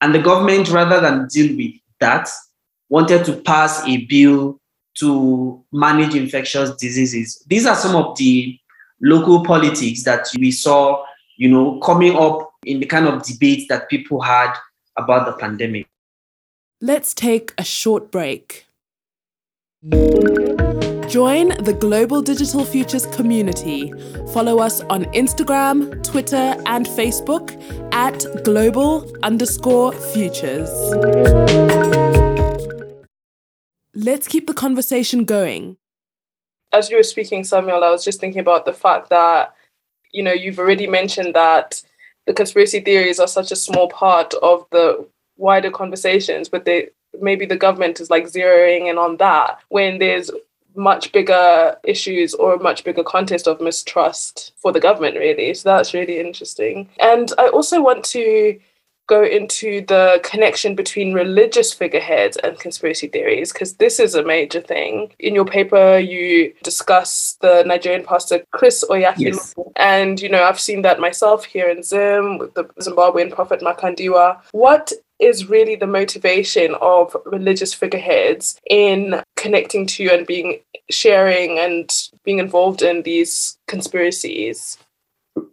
And 0.00 0.12
the 0.14 0.18
government, 0.18 0.68
rather 0.68 1.00
than 1.00 1.28
deal 1.28 1.56
with 1.56 1.74
that, 2.00 2.28
wanted 2.88 3.24
to 3.24 3.36
pass 3.42 3.86
a 3.86 3.98
bill 4.06 4.60
to 4.98 5.64
manage 5.72 6.14
infectious 6.14 6.70
diseases. 6.76 7.42
These 7.46 7.66
are 7.66 7.76
some 7.76 7.94
of 7.94 8.16
the 8.16 8.58
local 9.00 9.44
politics 9.44 10.02
that 10.02 10.26
we 10.38 10.50
saw, 10.50 11.04
you 11.36 11.48
know, 11.48 11.78
coming 11.80 12.16
up 12.16 12.50
in 12.64 12.80
the 12.80 12.86
kind 12.86 13.06
of 13.06 13.22
debates 13.22 13.66
that 13.68 13.88
people 13.88 14.20
had 14.20 14.52
about 14.98 15.26
the 15.26 15.32
pandemic. 15.32 15.86
Let's 16.80 17.14
take 17.14 17.54
a 17.56 17.64
short 17.64 18.10
break. 18.10 18.66
Join 21.12 21.48
the 21.62 21.74
Global 21.74 22.22
Digital 22.22 22.64
Futures 22.64 23.04
community. 23.04 23.92
Follow 24.32 24.60
us 24.60 24.80
on 24.88 25.04
Instagram, 25.12 26.02
Twitter, 26.02 26.56
and 26.64 26.86
Facebook 26.86 27.52
at 27.92 28.24
global 28.44 29.14
underscore 29.22 29.92
futures. 29.92 30.70
Let's 33.94 34.26
keep 34.26 34.46
the 34.46 34.54
conversation 34.54 35.26
going. 35.26 35.76
As 36.72 36.88
you 36.88 36.96
were 36.96 37.02
speaking, 37.02 37.44
Samuel, 37.44 37.84
I 37.84 37.90
was 37.90 38.06
just 38.06 38.18
thinking 38.18 38.40
about 38.40 38.64
the 38.64 38.72
fact 38.72 39.10
that, 39.10 39.54
you 40.12 40.22
know, 40.22 40.32
you've 40.32 40.58
already 40.58 40.86
mentioned 40.86 41.34
that 41.34 41.82
the 42.26 42.32
conspiracy 42.32 42.80
theories 42.80 43.20
are 43.20 43.28
such 43.28 43.52
a 43.52 43.56
small 43.56 43.90
part 43.90 44.32
of 44.42 44.64
the 44.70 45.06
wider 45.36 45.70
conversations, 45.70 46.48
but 46.48 46.64
they 46.64 46.88
maybe 47.20 47.44
the 47.44 47.54
government 47.54 48.00
is 48.00 48.08
like 48.08 48.24
zeroing 48.24 48.88
in 48.88 48.96
on 48.96 49.18
that 49.18 49.60
when 49.68 49.98
there's 49.98 50.30
much 50.74 51.12
bigger 51.12 51.76
issues 51.84 52.34
or 52.34 52.54
a 52.54 52.62
much 52.62 52.84
bigger 52.84 53.04
contest 53.04 53.46
of 53.46 53.60
mistrust 53.60 54.52
for 54.56 54.72
the 54.72 54.80
government, 54.80 55.16
really. 55.16 55.54
So 55.54 55.68
that's 55.68 55.94
really 55.94 56.18
interesting. 56.20 56.88
And 56.98 57.32
I 57.38 57.48
also 57.48 57.82
want 57.82 58.04
to 58.06 58.58
go 59.12 59.22
into 59.22 59.84
the 59.92 60.20
connection 60.22 60.74
between 60.74 61.12
religious 61.12 61.70
figureheads 61.80 62.38
and 62.38 62.58
conspiracy 62.58 63.08
theories 63.08 63.52
because 63.52 63.74
this 63.74 64.00
is 64.00 64.14
a 64.14 64.24
major 64.24 64.60
thing. 64.60 65.12
In 65.18 65.34
your 65.34 65.44
paper, 65.44 65.98
you 65.98 66.54
discuss 66.62 67.36
the 67.42 67.62
Nigerian 67.66 68.04
pastor 68.04 68.36
Chris 68.52 68.82
Oyakhilome, 68.88 69.36
yes. 69.36 69.54
and 69.76 70.20
you 70.22 70.30
know 70.30 70.42
I've 70.42 70.60
seen 70.68 70.80
that 70.82 70.98
myself 70.98 71.44
here 71.44 71.68
in 71.68 71.82
Zim 71.82 72.38
with 72.38 72.54
the 72.54 72.64
Zimbabwean 72.86 73.30
prophet 73.30 73.60
Makandiwa. 73.60 74.40
What 74.52 74.92
is 75.18 75.48
really 75.54 75.76
the 75.76 75.86
motivation 76.00 76.74
of 76.80 77.14
religious 77.26 77.72
figureheads 77.74 78.58
in 78.70 79.22
connecting 79.36 79.86
to 79.94 80.08
and 80.14 80.26
being 80.26 80.60
sharing 80.90 81.58
and 81.58 81.88
being 82.24 82.38
involved 82.38 82.80
in 82.80 83.02
these 83.02 83.58
conspiracies? 83.68 84.78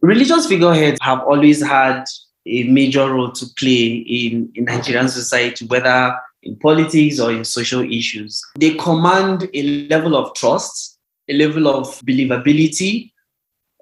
Religious 0.02 0.48
figureheads 0.48 1.00
have 1.02 1.20
always 1.32 1.62
had 1.62 2.06
a 2.50 2.64
major 2.64 3.12
role 3.14 3.32
to 3.32 3.46
play 3.58 3.88
in, 3.88 4.52
in 4.56 4.66
Nigerian 4.66 5.08
society, 5.08 5.66
whether 5.66 6.18
in 6.44 6.56
politics 6.58 7.20
or 7.20 7.32
in 7.32 7.44
social 7.44 7.82
issues. 7.82 8.42
They 8.58 8.76
command 8.76 9.50
a 9.54 9.88
level 9.88 10.16
of 10.16 10.34
trust, 10.34 10.98
a 11.30 11.34
level 11.34 11.68
of 11.68 11.88
believability, 12.06 13.12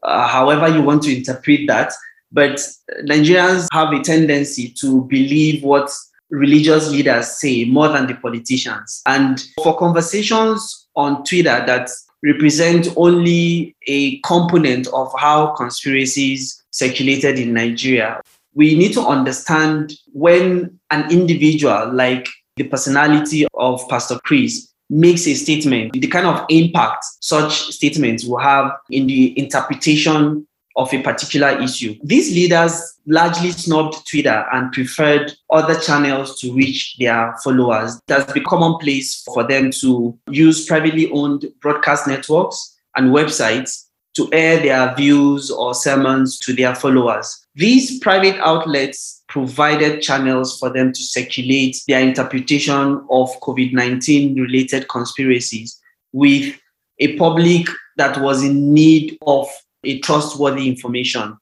uh, 0.03 0.27
however 0.27 0.67
you 0.67 0.81
want 0.81 1.03
to 1.03 1.15
interpret 1.15 1.61
that. 1.67 1.93
But 2.31 2.59
Nigerians 3.03 3.67
have 3.71 3.93
a 3.93 4.01
tendency 4.01 4.73
to 4.81 5.03
believe 5.05 5.63
what 5.63 5.89
religious 6.29 6.89
leaders 6.89 7.39
say 7.39 7.65
more 7.65 7.87
than 7.87 8.07
the 8.07 8.15
politicians. 8.15 9.01
And 9.05 9.41
for 9.63 9.77
conversations 9.77 10.87
on 10.95 11.23
Twitter 11.23 11.63
that 11.65 11.89
represent 12.23 12.89
only 12.97 13.75
a 13.87 14.19
component 14.21 14.87
of 14.87 15.11
how 15.17 15.53
conspiracies 15.55 16.61
circulated 16.71 17.39
in 17.39 17.53
Nigeria, 17.53 18.19
we 18.57 18.75
need 18.75 18.91
to 18.91 19.01
understand 19.01 19.93
when 20.13 20.79
an 20.89 21.09
individual 21.11 21.93
like 21.93 22.27
the 22.55 22.63
personality 22.63 23.45
of 23.53 23.87
Pastor 23.87 24.19
Chris 24.23 24.73
makes 24.89 25.27
a 25.27 25.35
statement, 25.35 25.93
the 25.93 26.07
kind 26.07 26.25
of 26.25 26.43
impact 26.49 27.05
such 27.21 27.67
statements 27.69 28.25
will 28.25 28.39
have 28.39 28.71
in 28.89 29.05
the 29.05 29.37
interpretation 29.37 30.47
of 30.75 30.91
a 30.91 31.01
particular 31.03 31.49
issue. 31.61 31.95
These 32.03 32.33
leaders 32.33 32.81
largely 33.05 33.51
snubbed 33.51 34.07
Twitter 34.09 34.45
and 34.51 34.71
preferred 34.71 35.33
other 35.51 35.79
channels 35.79 36.39
to 36.39 36.51
reach 36.53 36.97
their 36.97 37.35
followers. 37.43 37.99
Has 38.07 38.25
become 38.25 38.59
commonplace 38.59 39.21
for 39.23 39.43
them 39.43 39.69
to 39.81 40.17
use 40.31 40.65
privately 40.65 41.11
owned 41.11 41.45
broadcast 41.61 42.07
networks 42.07 42.75
and 42.95 43.11
websites 43.11 43.83
to 44.15 44.27
air 44.33 44.59
their 44.59 44.95
views 44.95 45.51
or 45.51 45.75
sermons 45.75 46.39
to 46.39 46.53
their 46.53 46.73
followers. 46.73 47.46
These 47.57 47.97
private 48.01 48.35
outlets 48.35 49.23
provided 49.27 50.03
channels 50.03 50.59
for 50.59 50.69
them 50.69 50.93
to 50.93 50.99
circulate 51.01 51.75
their 51.87 52.01
interpretation 52.01 53.03
of 53.09 53.31
COVID 53.41 53.73
19 53.73 54.39
related 54.39 54.87
conspiracies 54.87 55.81
with 56.13 56.55
a 56.99 57.17
public 57.17 57.65
that 57.97 58.21
was 58.21 58.43
in 58.43 58.75
need 58.75 59.17
of 59.25 59.47
a 59.83 59.97
trustworthy 60.01 60.67
information. 60.67 61.35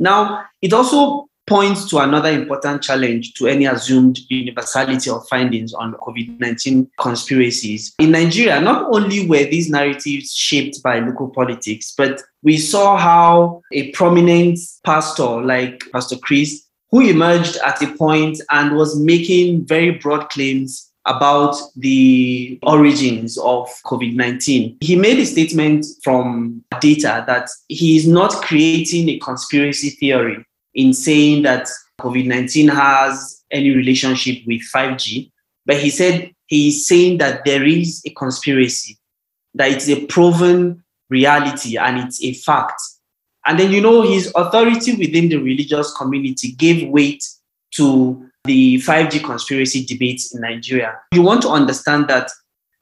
Now, 0.00 0.44
it 0.60 0.72
also 0.72 1.29
points 1.50 1.90
to 1.90 1.98
another 1.98 2.28
important 2.30 2.80
challenge 2.80 3.34
to 3.34 3.48
any 3.48 3.66
assumed 3.66 4.20
universality 4.28 5.10
of 5.10 5.26
findings 5.26 5.74
on 5.74 5.94
COVID 5.94 6.38
19 6.38 6.88
conspiracies. 6.96 7.92
In 7.98 8.12
Nigeria, 8.12 8.60
not 8.60 8.86
only 8.94 9.26
were 9.26 9.44
these 9.44 9.68
narratives 9.68 10.32
shaped 10.32 10.80
by 10.80 11.00
local 11.00 11.28
politics, 11.28 11.92
but 11.98 12.22
we 12.44 12.56
saw 12.56 12.96
how 12.96 13.62
a 13.72 13.90
prominent 13.90 14.60
pastor 14.84 15.42
like 15.42 15.82
Pastor 15.92 16.16
Chris, 16.22 16.66
who 16.92 17.00
emerged 17.00 17.56
at 17.66 17.82
a 17.82 17.96
point 17.96 18.40
and 18.50 18.76
was 18.76 18.96
making 19.00 19.66
very 19.66 19.90
broad 19.90 20.28
claims 20.30 20.92
about 21.06 21.56
the 21.74 22.60
origins 22.62 23.36
of 23.38 23.68
COVID 23.86 24.14
19. 24.14 24.78
He 24.82 24.94
made 24.94 25.18
a 25.18 25.26
statement 25.26 25.84
from 26.04 26.62
data 26.80 27.24
that 27.26 27.48
he 27.66 27.96
is 27.96 28.06
not 28.06 28.34
creating 28.34 29.08
a 29.08 29.18
conspiracy 29.18 29.90
theory 29.90 30.44
in 30.74 30.92
saying 30.92 31.42
that 31.42 31.68
COVID 32.00 32.26
19 32.26 32.68
has 32.68 33.42
any 33.50 33.70
relationship 33.70 34.38
with 34.46 34.62
5G, 34.74 35.30
but 35.66 35.76
he 35.76 35.90
said 35.90 36.32
he 36.46 36.68
is 36.68 36.86
saying 36.86 37.18
that 37.18 37.44
there 37.44 37.64
is 37.64 38.02
a 38.06 38.10
conspiracy, 38.10 38.98
that 39.54 39.70
it's 39.70 39.88
a 39.88 40.06
proven 40.06 40.82
reality 41.08 41.76
and 41.76 41.98
it's 41.98 42.22
a 42.22 42.32
fact. 42.34 42.80
And 43.46 43.58
then, 43.58 43.72
you 43.72 43.80
know, 43.80 44.02
his 44.02 44.32
authority 44.34 44.96
within 44.96 45.28
the 45.28 45.38
religious 45.38 45.94
community 45.94 46.52
gave 46.52 46.88
weight 46.88 47.24
to 47.74 48.28
the 48.44 48.76
5G 48.78 49.22
conspiracy 49.24 49.84
debates 49.84 50.34
in 50.34 50.40
Nigeria. 50.40 50.98
You 51.12 51.22
want 51.22 51.42
to 51.42 51.48
understand 51.48 52.08
that 52.08 52.30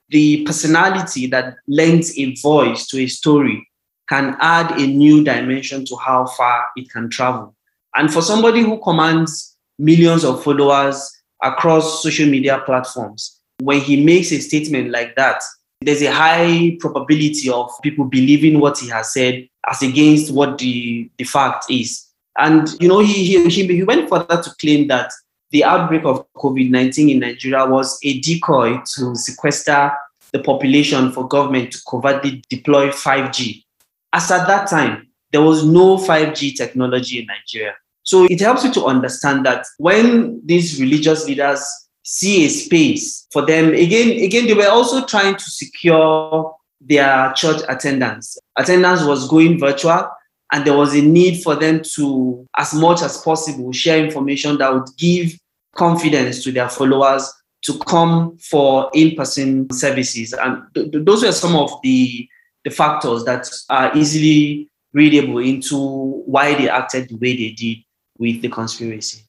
the 0.08 0.44
personality 0.44 1.26
that 1.26 1.56
lends 1.66 2.18
a 2.18 2.34
voice 2.36 2.86
to 2.88 3.00
a 3.00 3.06
story 3.06 3.68
can 4.08 4.36
add 4.40 4.72
a 4.80 4.86
new 4.86 5.22
dimension 5.22 5.84
to 5.84 5.96
how 5.96 6.26
far 6.26 6.66
it 6.76 6.90
can 6.90 7.10
travel. 7.10 7.54
And 7.94 8.12
for 8.12 8.22
somebody 8.22 8.60
who 8.60 8.78
commands 8.80 9.56
millions 9.78 10.24
of 10.24 10.42
followers 10.42 11.10
across 11.42 12.02
social 12.02 12.28
media 12.28 12.62
platforms, 12.64 13.40
when 13.60 13.80
he 13.80 14.02
makes 14.04 14.32
a 14.32 14.40
statement 14.40 14.90
like 14.90 15.16
that, 15.16 15.42
there's 15.80 16.02
a 16.02 16.12
high 16.12 16.76
probability 16.80 17.48
of 17.50 17.70
people 17.82 18.04
believing 18.04 18.60
what 18.60 18.78
he 18.78 18.88
has 18.88 19.12
said 19.12 19.48
as 19.68 19.82
against 19.82 20.32
what 20.32 20.58
the, 20.58 21.08
the 21.18 21.24
fact 21.24 21.66
is. 21.70 22.04
And 22.36 22.68
you 22.80 22.88
know, 22.88 23.00
he, 23.00 23.48
he, 23.48 23.66
he 23.66 23.82
went 23.82 24.08
further 24.08 24.42
to 24.42 24.50
claim 24.60 24.88
that 24.88 25.12
the 25.50 25.64
outbreak 25.64 26.04
of 26.04 26.26
COVID 26.34 26.70
19 26.70 27.08
in 27.08 27.18
Nigeria 27.20 27.66
was 27.66 27.98
a 28.04 28.20
decoy 28.20 28.80
to 28.96 29.14
sequester 29.16 29.92
the 30.32 30.40
population 30.40 31.10
for 31.10 31.26
government 31.26 31.72
to 31.72 31.78
covertly 31.88 32.42
deploy 32.50 32.90
5G. 32.90 33.64
As 34.12 34.30
at 34.30 34.46
that 34.46 34.68
time, 34.68 35.07
there 35.32 35.42
was 35.42 35.64
no 35.64 35.96
5G 35.98 36.56
technology 36.56 37.20
in 37.20 37.26
Nigeria. 37.26 37.74
So 38.02 38.24
it 38.24 38.40
helps 38.40 38.64
you 38.64 38.72
to 38.72 38.86
understand 38.86 39.44
that 39.44 39.66
when 39.76 40.40
these 40.44 40.80
religious 40.80 41.26
leaders 41.26 41.62
see 42.04 42.46
a 42.46 42.48
space 42.48 43.26
for 43.30 43.44
them, 43.44 43.74
again, 43.74 44.22
again, 44.22 44.46
they 44.46 44.54
were 44.54 44.70
also 44.70 45.04
trying 45.04 45.36
to 45.36 45.44
secure 45.44 46.54
their 46.80 47.32
church 47.34 47.60
attendance. 47.68 48.38
Attendance 48.56 49.02
was 49.04 49.28
going 49.28 49.58
virtual, 49.58 50.08
and 50.52 50.64
there 50.64 50.76
was 50.76 50.94
a 50.94 51.02
need 51.02 51.42
for 51.42 51.54
them 51.54 51.82
to, 51.96 52.46
as 52.56 52.72
much 52.72 53.02
as 53.02 53.18
possible, 53.18 53.72
share 53.72 54.02
information 54.02 54.56
that 54.58 54.72
would 54.72 54.88
give 54.96 55.32
confidence 55.76 56.42
to 56.44 56.52
their 56.52 56.68
followers 56.68 57.30
to 57.62 57.78
come 57.80 58.38
for 58.38 58.90
in-person 58.94 59.70
services. 59.72 60.32
And 60.32 60.62
th- 60.74 60.88
those 60.92 61.22
were 61.22 61.32
some 61.32 61.56
of 61.56 61.72
the, 61.82 62.26
the 62.64 62.70
factors 62.70 63.24
that 63.24 63.48
are 63.68 63.94
easily 63.96 64.70
readable 64.92 65.38
into 65.38 66.22
why 66.26 66.54
they 66.54 66.68
acted 66.68 67.08
the 67.08 67.16
way 67.16 67.36
they 67.36 67.50
did 67.50 67.78
with 68.18 68.42
the 68.42 68.48
conspiracy. 68.48 69.24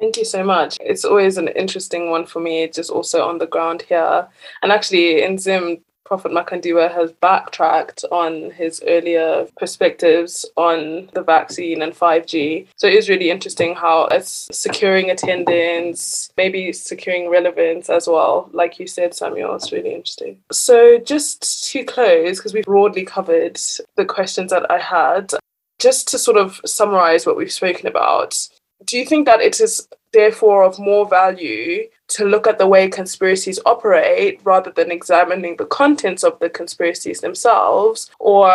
Thank 0.00 0.16
you 0.16 0.24
so 0.24 0.44
much. 0.44 0.76
It's 0.80 1.04
always 1.04 1.38
an 1.38 1.48
interesting 1.48 2.10
one 2.10 2.24
for 2.24 2.40
me, 2.40 2.68
just 2.68 2.90
also 2.90 3.26
on 3.26 3.38
the 3.38 3.48
ground 3.48 3.82
here. 3.82 4.28
And 4.62 4.70
actually, 4.70 5.22
in 5.22 5.38
Zim, 5.38 5.78
Prophet 6.08 6.32
Makandiwa 6.32 6.90
has 6.90 7.12
backtracked 7.12 8.02
on 8.10 8.50
his 8.52 8.82
earlier 8.88 9.46
perspectives 9.58 10.46
on 10.56 11.10
the 11.12 11.22
vaccine 11.22 11.82
and 11.82 11.92
5G. 11.92 12.66
So 12.76 12.86
it 12.86 12.94
is 12.94 13.10
really 13.10 13.30
interesting 13.30 13.74
how 13.74 14.06
it's 14.10 14.48
securing 14.50 15.10
attendance, 15.10 16.32
maybe 16.38 16.72
securing 16.72 17.28
relevance 17.28 17.90
as 17.90 18.06
well. 18.08 18.48
Like 18.54 18.78
you 18.78 18.86
said, 18.86 19.14
Samuel, 19.14 19.54
it's 19.54 19.70
really 19.70 19.92
interesting. 19.92 20.38
So 20.50 20.98
just 20.98 21.70
to 21.72 21.84
close, 21.84 22.38
because 22.38 22.54
we've 22.54 22.64
broadly 22.64 23.04
covered 23.04 23.60
the 23.96 24.06
questions 24.06 24.50
that 24.50 24.64
I 24.70 24.78
had, 24.78 25.34
just 25.78 26.08
to 26.08 26.18
sort 26.18 26.38
of 26.38 26.58
summarize 26.64 27.26
what 27.26 27.36
we've 27.36 27.52
spoken 27.52 27.86
about, 27.86 28.48
do 28.86 28.96
you 28.96 29.04
think 29.04 29.26
that 29.26 29.42
it 29.42 29.60
is 29.60 29.86
therefore 30.14 30.64
of 30.64 30.78
more 30.78 31.06
value 31.06 31.86
to 32.08 32.24
look 32.24 32.46
at 32.46 32.58
the 32.58 32.66
way 32.66 32.88
conspiracies 32.88 33.60
operate 33.66 34.40
rather 34.44 34.70
than 34.70 34.90
examining 34.90 35.56
the 35.56 35.66
contents 35.66 36.24
of 36.24 36.38
the 36.40 36.50
conspiracies 36.50 37.20
themselves? 37.20 38.10
Or 38.18 38.50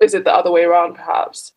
is 0.00 0.14
it 0.14 0.24
the 0.24 0.34
other 0.34 0.50
way 0.50 0.64
around, 0.64 0.94
perhaps? 0.94 1.52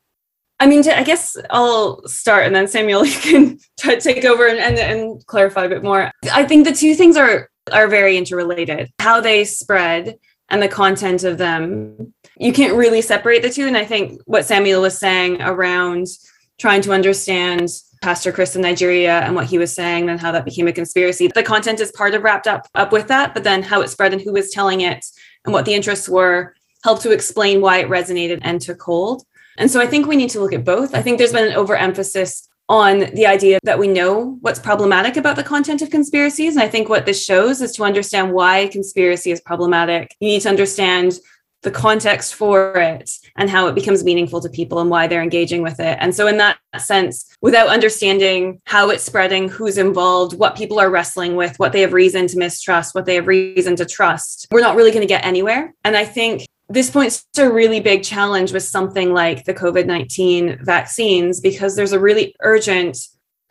I 0.59 0.67
mean, 0.67 0.87
I 0.87 1.03
guess 1.03 1.37
I'll 1.49 2.07
start 2.07 2.45
and 2.45 2.55
then 2.55 2.67
Samuel, 2.67 3.05
you 3.05 3.19
can 3.19 3.59
to 3.77 3.99
take 3.99 4.23
over 4.25 4.47
and, 4.47 4.59
and, 4.59 4.77
and 4.77 5.25
clarify 5.25 5.65
a 5.65 5.69
bit 5.69 5.83
more. 5.83 6.11
I 6.31 6.45
think 6.45 6.65
the 6.65 6.73
two 6.73 6.95
things 6.95 7.17
are 7.17 7.49
are 7.71 7.87
very 7.87 8.17
interrelated. 8.17 8.91
How 8.99 9.21
they 9.21 9.45
spread 9.45 10.17
and 10.51 10.61
the 10.61 10.67
content 10.67 11.23
of 11.23 11.37
them. 11.37 12.13
You 12.37 12.53
can't 12.53 12.75
really 12.75 13.01
separate 13.01 13.41
the 13.41 13.49
two. 13.49 13.67
And 13.67 13.77
I 13.77 13.85
think 13.85 14.21
what 14.25 14.45
Samuel 14.45 14.81
was 14.81 14.97
saying 14.97 15.41
around 15.41 16.07
trying 16.59 16.81
to 16.81 16.91
understand 16.91 17.69
Pastor 18.01 18.31
Chris 18.31 18.55
in 18.55 18.61
Nigeria 18.61 19.19
and 19.19 19.35
what 19.35 19.45
he 19.45 19.57
was 19.57 19.73
saying 19.73 20.09
and 20.09 20.19
how 20.19 20.31
that 20.31 20.45
became 20.45 20.67
a 20.67 20.73
conspiracy. 20.73 21.27
The 21.27 21.43
content 21.43 21.79
is 21.79 21.91
part 21.91 22.15
of 22.15 22.23
wrapped 22.23 22.47
up 22.47 22.67
up 22.75 22.91
with 22.91 23.07
that, 23.07 23.33
but 23.33 23.43
then 23.43 23.61
how 23.61 23.81
it 23.81 23.89
spread 23.89 24.13
and 24.13 24.21
who 24.21 24.33
was 24.33 24.49
telling 24.49 24.81
it 24.81 25.05
and 25.45 25.53
what 25.53 25.65
the 25.65 25.73
interests 25.73 26.09
were 26.09 26.55
helped 26.83 27.03
to 27.03 27.11
explain 27.11 27.61
why 27.61 27.77
it 27.77 27.89
resonated 27.89 28.39
and 28.41 28.59
took 28.59 28.81
hold. 28.81 29.23
And 29.57 29.69
so 29.69 29.79
I 29.79 29.85
think 29.85 30.07
we 30.07 30.15
need 30.15 30.31
to 30.31 30.39
look 30.39 30.53
at 30.53 30.65
both. 30.65 30.95
I 30.95 31.01
think 31.01 31.17
there's 31.17 31.33
been 31.33 31.47
an 31.47 31.57
overemphasis 31.57 32.47
on 32.69 32.99
the 32.99 33.27
idea 33.27 33.59
that 33.63 33.77
we 33.77 33.87
know 33.87 34.37
what's 34.41 34.59
problematic 34.59 35.17
about 35.17 35.35
the 35.35 35.43
content 35.43 35.81
of 35.81 35.89
conspiracies. 35.89 36.55
And 36.55 36.63
I 36.63 36.69
think 36.69 36.87
what 36.87 37.05
this 37.05 37.23
shows 37.23 37.61
is 37.61 37.73
to 37.73 37.83
understand 37.83 38.33
why 38.33 38.67
conspiracy 38.67 39.31
is 39.31 39.41
problematic. 39.41 40.15
You 40.21 40.29
need 40.29 40.41
to 40.43 40.49
understand 40.49 41.19
the 41.61 41.71
context 41.71 42.35
for 42.35 42.75
it 42.77 43.11
and 43.35 43.49
how 43.49 43.67
it 43.67 43.75
becomes 43.75 44.03
meaningful 44.03 44.41
to 44.41 44.49
people 44.49 44.79
and 44.79 44.89
why 44.89 45.07
they're 45.07 45.21
engaging 45.21 45.61
with 45.61 45.79
it. 45.79 45.97
And 45.99 46.13
so, 46.13 46.27
in 46.27 46.37
that 46.37 46.57
sense, 46.79 47.35
without 47.41 47.67
understanding 47.67 48.61
how 48.65 48.89
it's 48.89 49.03
spreading, 49.03 49.47
who's 49.47 49.77
involved, 49.77 50.37
what 50.37 50.55
people 50.55 50.79
are 50.79 50.89
wrestling 50.89 51.35
with, 51.35 51.57
what 51.59 51.71
they 51.71 51.81
have 51.81 51.93
reason 51.93 52.27
to 52.27 52.37
mistrust, 52.37 52.95
what 52.95 53.05
they 53.05 53.15
have 53.15 53.27
reason 53.27 53.75
to 53.75 53.85
trust, 53.85 54.47
we're 54.51 54.61
not 54.61 54.75
really 54.75 54.91
going 54.91 55.01
to 55.01 55.07
get 55.07 55.25
anywhere. 55.25 55.73
And 55.83 55.95
I 55.95 56.05
think 56.05 56.45
this 56.69 56.89
points 56.89 57.25
to 57.33 57.43
a 57.43 57.53
really 57.53 57.79
big 57.79 58.03
challenge 58.03 58.53
with 58.53 58.63
something 58.63 59.13
like 59.13 59.43
the 59.43 59.53
COVID 59.53 59.85
19 59.85 60.59
vaccines 60.63 61.41
because 61.41 61.75
there's 61.75 61.91
a 61.91 61.99
really 61.99 62.33
urgent 62.41 62.97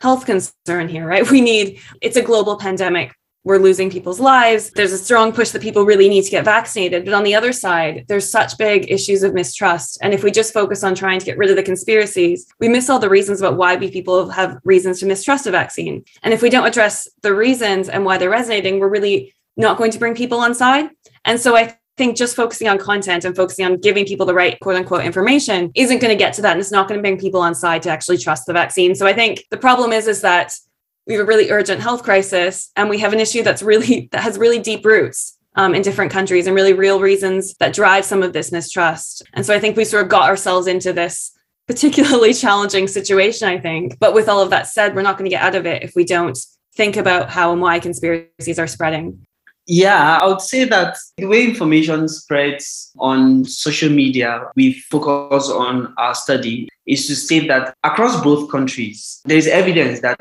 health 0.01 0.25
concern 0.25 0.89
here, 0.89 1.05
right? 1.05 1.29
We 1.29 1.41
need, 1.41 1.79
it's 2.01 2.17
a 2.17 2.21
global 2.21 2.57
pandemic 2.57 3.13
we're 3.43 3.57
losing 3.57 3.89
people's 3.89 4.19
lives. 4.19 4.69
There's 4.71 4.91
a 4.91 4.97
strong 4.97 5.31
push 5.31 5.49
that 5.49 5.61
people 5.61 5.83
really 5.83 6.09
need 6.09 6.23
to 6.23 6.31
get 6.31 6.45
vaccinated. 6.45 7.05
But 7.05 7.13
on 7.13 7.23
the 7.23 7.33
other 7.33 7.51
side, 7.51 8.05
there's 8.07 8.29
such 8.29 8.57
big 8.57 8.91
issues 8.91 9.23
of 9.23 9.33
mistrust. 9.33 9.97
And 10.01 10.13
if 10.13 10.23
we 10.23 10.31
just 10.31 10.53
focus 10.53 10.83
on 10.83 10.93
trying 10.93 11.19
to 11.19 11.25
get 11.25 11.37
rid 11.37 11.49
of 11.49 11.55
the 11.55 11.63
conspiracies, 11.63 12.45
we 12.59 12.69
miss 12.69 12.89
all 12.89 12.99
the 12.99 13.09
reasons 13.09 13.41
about 13.41 13.57
why 13.57 13.77
people 13.77 14.29
have 14.29 14.59
reasons 14.63 14.99
to 14.99 15.07
mistrust 15.07 15.47
a 15.47 15.51
vaccine. 15.51 16.05
And 16.21 16.33
if 16.33 16.41
we 16.41 16.49
don't 16.49 16.67
address 16.67 17.07
the 17.23 17.33
reasons 17.33 17.89
and 17.89 18.05
why 18.05 18.17
they're 18.17 18.29
resonating, 18.29 18.79
we're 18.79 18.89
really 18.89 19.33
not 19.57 19.77
going 19.77 19.91
to 19.91 19.99
bring 19.99 20.15
people 20.15 20.39
on 20.39 20.53
side. 20.53 20.89
And 21.25 21.39
so 21.39 21.55
I 21.55 21.77
think 21.97 22.17
just 22.17 22.35
focusing 22.35 22.67
on 22.67 22.77
content 22.77 23.25
and 23.25 23.35
focusing 23.35 23.65
on 23.65 23.77
giving 23.77 24.05
people 24.05 24.25
the 24.25 24.33
right 24.33 24.59
quote 24.59 24.75
unquote 24.75 25.03
information 25.03 25.71
isn't 25.75 25.99
going 25.99 26.11
to 26.11 26.17
get 26.17 26.33
to 26.35 26.41
that. 26.43 26.51
And 26.51 26.59
it's 26.59 26.71
not 26.71 26.87
going 26.87 26.97
to 26.97 27.01
bring 27.01 27.19
people 27.19 27.41
on 27.41 27.55
side 27.55 27.81
to 27.83 27.89
actually 27.89 28.17
trust 28.17 28.45
the 28.45 28.53
vaccine. 28.53 28.95
So 28.95 29.07
I 29.07 29.13
think 29.13 29.45
the 29.49 29.57
problem 29.57 29.91
is, 29.91 30.07
is 30.07 30.21
that 30.21 30.53
we 31.07 31.13
have 31.13 31.23
a 31.23 31.25
really 31.25 31.51
urgent 31.51 31.81
health 31.81 32.03
crisis 32.03 32.71
and 32.75 32.89
we 32.89 32.99
have 32.99 33.13
an 33.13 33.19
issue 33.19 33.43
that's 33.43 33.63
really 33.63 34.09
that 34.11 34.21
has 34.21 34.37
really 34.37 34.59
deep 34.59 34.85
roots 34.85 35.37
um, 35.55 35.75
in 35.75 35.81
different 35.81 36.11
countries 36.11 36.47
and 36.47 36.55
really 36.55 36.73
real 36.73 36.99
reasons 36.99 37.53
that 37.55 37.73
drive 37.73 38.05
some 38.05 38.23
of 38.23 38.33
this 38.33 38.51
mistrust. 38.51 39.23
And 39.33 39.45
so 39.45 39.53
i 39.53 39.59
think 39.59 39.75
we 39.75 39.85
sort 39.85 40.03
of 40.03 40.09
got 40.09 40.29
ourselves 40.29 40.67
into 40.67 40.93
this 40.93 41.31
particularly 41.67 42.33
challenging 42.43 42.87
situation 42.87 43.47
i 43.47 43.59
think. 43.59 43.97
But 43.99 44.13
with 44.13 44.29
all 44.29 44.41
of 44.41 44.49
that 44.51 44.67
said 44.67 44.95
we're 44.95 45.01
not 45.01 45.17
going 45.17 45.29
to 45.29 45.35
get 45.35 45.43
out 45.43 45.55
of 45.55 45.65
it 45.65 45.83
if 45.83 45.93
we 45.95 46.05
don't 46.05 46.37
think 46.75 46.95
about 46.97 47.29
how 47.29 47.51
and 47.51 47.61
why 47.61 47.79
conspiracies 47.79 48.59
are 48.59 48.67
spreading. 48.67 49.25
Yeah, 49.67 50.17
I 50.21 50.27
would 50.27 50.41
say 50.41 50.65
that 50.65 50.97
the 51.17 51.27
way 51.27 51.43
information 51.43 52.07
spreads 52.07 52.91
on 52.99 53.45
social 53.45 53.89
media, 53.89 54.47
we 54.55 54.73
focus 54.73 55.49
on 55.49 55.93
our 55.97 56.15
study, 56.15 56.67
is 56.87 57.07
to 57.07 57.15
state 57.15 57.47
that 57.47 57.75
across 57.83 58.21
both 58.23 58.51
countries, 58.51 59.21
there 59.25 59.37
is 59.37 59.47
evidence 59.47 60.01
that 60.01 60.19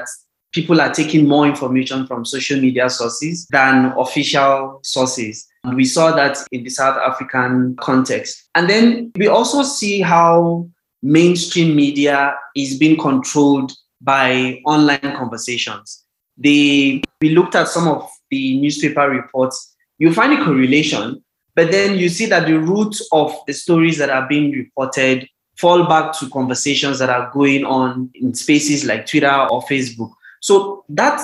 people 0.53 0.81
are 0.81 0.93
taking 0.93 1.29
more 1.29 1.47
information 1.47 2.07
from 2.07 2.25
social 2.25 2.61
media 2.61 2.91
sources 2.91 3.47
than 3.51 3.93
official 3.97 4.81
sources. 4.83 5.47
We 5.75 5.85
saw 5.85 6.13
that 6.13 6.39
in 6.53 6.65
the 6.65 6.71
South 6.71 6.97
African 6.97 7.77
context. 7.77 8.49
And 8.55 8.69
then 8.69 9.13
we 9.17 9.29
also 9.29 9.63
see 9.63 10.01
how 10.01 10.69
mainstream 11.03 11.77
media 11.77 12.35
is 12.57 12.79
being 12.79 12.99
controlled 12.99 13.73
by 14.01 14.61
online 14.65 15.17
conversations. 15.17 16.05
We 16.39 17.03
looked 17.23 17.55
at 17.55 17.69
some 17.69 17.87
of 17.87 18.09
the 18.31 18.59
newspaper 18.61 19.09
reports. 19.09 19.75
You 19.99 20.13
find 20.13 20.33
a 20.33 20.45
correlation, 20.45 21.23
but 21.55 21.71
then 21.71 21.99
you 21.99 22.09
see 22.09 22.27
that 22.27 22.47
the 22.47 22.59
root 22.59 22.97
of 23.13 23.35
the 23.47 23.53
stories 23.53 23.99
that 23.99 24.09
are 24.09 24.27
being 24.27 24.51
reported 24.53 25.29
fall 25.57 25.85
back 25.85 26.19
to 26.19 26.31
conversations 26.31 26.99
that 26.99 27.11
are 27.11 27.31
going 27.33 27.65
on 27.67 28.11
in 28.15 28.33
spaces 28.33 28.87
like 28.87 29.07
Twitter 29.07 29.47
or 29.51 29.61
Facebook. 29.63 30.13
So 30.41 30.85
that 30.89 31.21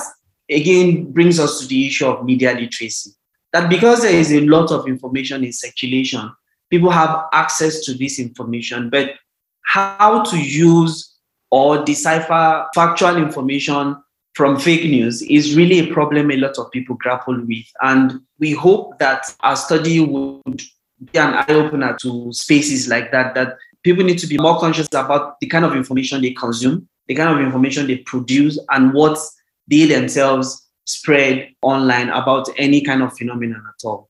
again 0.49 1.11
brings 1.11 1.39
us 1.39 1.59
to 1.59 1.67
the 1.67 1.87
issue 1.87 2.05
of 2.05 2.25
media 2.25 2.53
literacy. 2.53 3.11
That 3.53 3.69
because 3.69 4.01
there 4.01 4.13
is 4.13 4.31
a 4.31 4.41
lot 4.41 4.71
of 4.71 4.87
information 4.87 5.43
in 5.43 5.53
circulation, 5.53 6.31
people 6.69 6.89
have 6.89 7.25
access 7.33 7.83
to 7.85 7.93
this 7.93 8.19
information, 8.19 8.89
but 8.89 9.11
how 9.65 10.23
to 10.23 10.37
use 10.37 11.15
or 11.51 11.83
decipher 11.83 12.67
factual 12.75 13.17
information 13.17 13.95
from 14.33 14.59
fake 14.59 14.83
news 14.83 15.21
is 15.23 15.55
really 15.55 15.79
a 15.79 15.93
problem 15.93 16.29
a 16.29 16.37
lot 16.37 16.57
of 16.59 16.69
people 16.71 16.95
grapple 16.95 17.39
with. 17.45 17.65
And 17.81 18.21
we 18.39 18.51
hope 18.51 18.99
that 18.99 19.25
our 19.39 19.55
study 19.55 19.99
would 19.99 20.61
be 21.11 21.19
an 21.19 21.33
eye 21.33 21.45
opener 21.49 21.97
to 22.01 22.31
spaces 22.33 22.87
like 22.87 23.11
that, 23.11 23.33
that 23.35 23.57
people 23.83 24.03
need 24.03 24.19
to 24.19 24.27
be 24.27 24.37
more 24.37 24.59
conscious 24.59 24.87
about 24.89 25.39
the 25.39 25.47
kind 25.47 25.65
of 25.65 25.75
information 25.75 26.21
they 26.21 26.31
consume 26.31 26.87
the 27.07 27.15
kind 27.15 27.29
of 27.29 27.45
information 27.45 27.87
they 27.87 27.97
produce 27.97 28.59
and 28.69 28.93
what 28.93 29.17
they 29.67 29.85
themselves 29.85 30.67
spread 30.85 31.49
online 31.61 32.09
about 32.09 32.47
any 32.57 32.81
kind 32.81 33.01
of 33.03 33.17
phenomenon 33.17 33.63
at 33.67 33.87
all. 33.87 34.09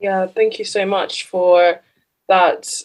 Yeah, 0.00 0.26
thank 0.26 0.58
you 0.58 0.64
so 0.64 0.84
much 0.86 1.26
for 1.26 1.80
that 2.28 2.82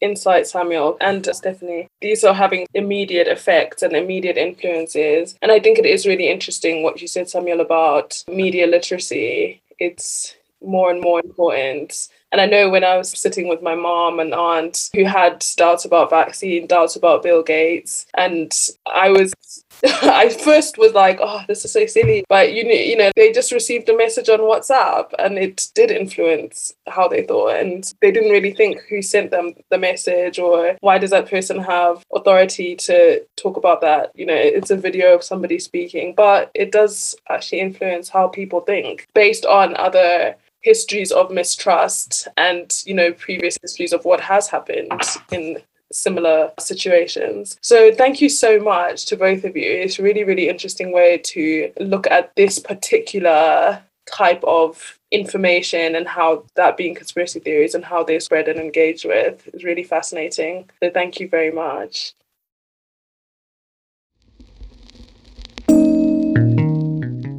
insight, 0.00 0.46
Samuel 0.46 0.96
and 1.00 1.26
Stephanie. 1.32 1.88
These 2.00 2.24
are 2.24 2.34
having 2.34 2.66
immediate 2.74 3.28
effects 3.28 3.82
and 3.82 3.94
immediate 3.94 4.36
influences. 4.36 5.36
And 5.40 5.52
I 5.52 5.60
think 5.60 5.78
it 5.78 5.86
is 5.86 6.06
really 6.06 6.28
interesting 6.28 6.82
what 6.82 7.00
you 7.00 7.08
said, 7.08 7.28
Samuel, 7.28 7.60
about 7.60 8.22
media 8.28 8.66
literacy. 8.66 9.62
It's 9.78 10.34
more 10.62 10.90
and 10.90 11.00
more 11.00 11.20
important 11.20 12.08
and 12.32 12.40
I 12.40 12.46
know 12.46 12.70
when 12.70 12.82
I 12.82 12.96
was 12.96 13.10
sitting 13.10 13.46
with 13.46 13.62
my 13.62 13.74
mom 13.74 14.18
and 14.18 14.34
aunt 14.34 14.90
who 14.94 15.04
had 15.04 15.44
doubts 15.56 15.84
about 15.84 16.10
vaccine, 16.10 16.66
doubts 16.66 16.96
about 16.96 17.22
Bill 17.22 17.42
Gates, 17.42 18.06
and 18.14 18.52
I 18.86 19.10
was 19.10 19.34
I 19.84 20.28
first 20.28 20.78
was 20.78 20.92
like, 20.92 21.18
oh, 21.20 21.42
this 21.48 21.64
is 21.64 21.72
so 21.72 21.86
silly. 21.86 22.24
But 22.28 22.52
you 22.52 22.64
know, 22.64 22.70
you 22.70 22.96
know, 22.96 23.10
they 23.16 23.32
just 23.32 23.50
received 23.52 23.88
a 23.88 23.96
message 23.96 24.28
on 24.28 24.38
WhatsApp 24.38 25.12
and 25.18 25.36
it 25.36 25.68
did 25.74 25.90
influence 25.90 26.72
how 26.86 27.08
they 27.08 27.24
thought. 27.24 27.56
And 27.56 27.90
they 28.00 28.12
didn't 28.12 28.30
really 28.30 28.52
think 28.52 28.80
who 28.88 29.02
sent 29.02 29.32
them 29.32 29.54
the 29.70 29.78
message 29.78 30.38
or 30.38 30.76
why 30.80 30.98
does 30.98 31.10
that 31.10 31.28
person 31.28 31.58
have 31.58 32.04
authority 32.14 32.76
to 32.76 33.24
talk 33.36 33.56
about 33.56 33.80
that. 33.80 34.12
You 34.14 34.26
know, 34.26 34.36
it's 34.36 34.70
a 34.70 34.76
video 34.76 35.14
of 35.14 35.24
somebody 35.24 35.58
speaking, 35.58 36.14
but 36.14 36.50
it 36.54 36.70
does 36.70 37.16
actually 37.28 37.60
influence 37.60 38.08
how 38.08 38.28
people 38.28 38.60
think 38.60 39.08
based 39.14 39.44
on 39.44 39.76
other 39.76 40.36
histories 40.62 41.12
of 41.12 41.30
mistrust 41.30 42.28
and 42.36 42.82
you 42.84 42.94
know 42.94 43.12
previous 43.12 43.58
histories 43.60 43.92
of 43.92 44.04
what 44.04 44.20
has 44.20 44.48
happened 44.48 45.02
in 45.32 45.58
similar 45.92 46.50
situations. 46.58 47.58
So 47.60 47.92
thank 47.94 48.22
you 48.22 48.30
so 48.30 48.58
much 48.58 49.04
to 49.06 49.16
both 49.16 49.44
of 49.44 49.56
you. 49.56 49.70
It's 49.70 49.98
really 49.98 50.24
really 50.24 50.48
interesting 50.48 50.92
way 50.92 51.18
to 51.18 51.72
look 51.80 52.06
at 52.10 52.34
this 52.36 52.58
particular 52.58 53.82
type 54.06 54.42
of 54.44 54.98
information 55.10 55.94
and 55.94 56.08
how 56.08 56.44
that 56.56 56.76
being 56.76 56.94
conspiracy 56.94 57.38
theories 57.38 57.74
and 57.74 57.84
how 57.84 58.02
they're 58.02 58.20
spread 58.20 58.48
and 58.48 58.58
engaged 58.58 59.04
with 59.04 59.48
is 59.54 59.64
really 59.64 59.84
fascinating. 59.84 60.68
So 60.82 60.90
thank 60.90 61.20
you 61.20 61.28
very 61.28 61.52
much. 61.52 62.14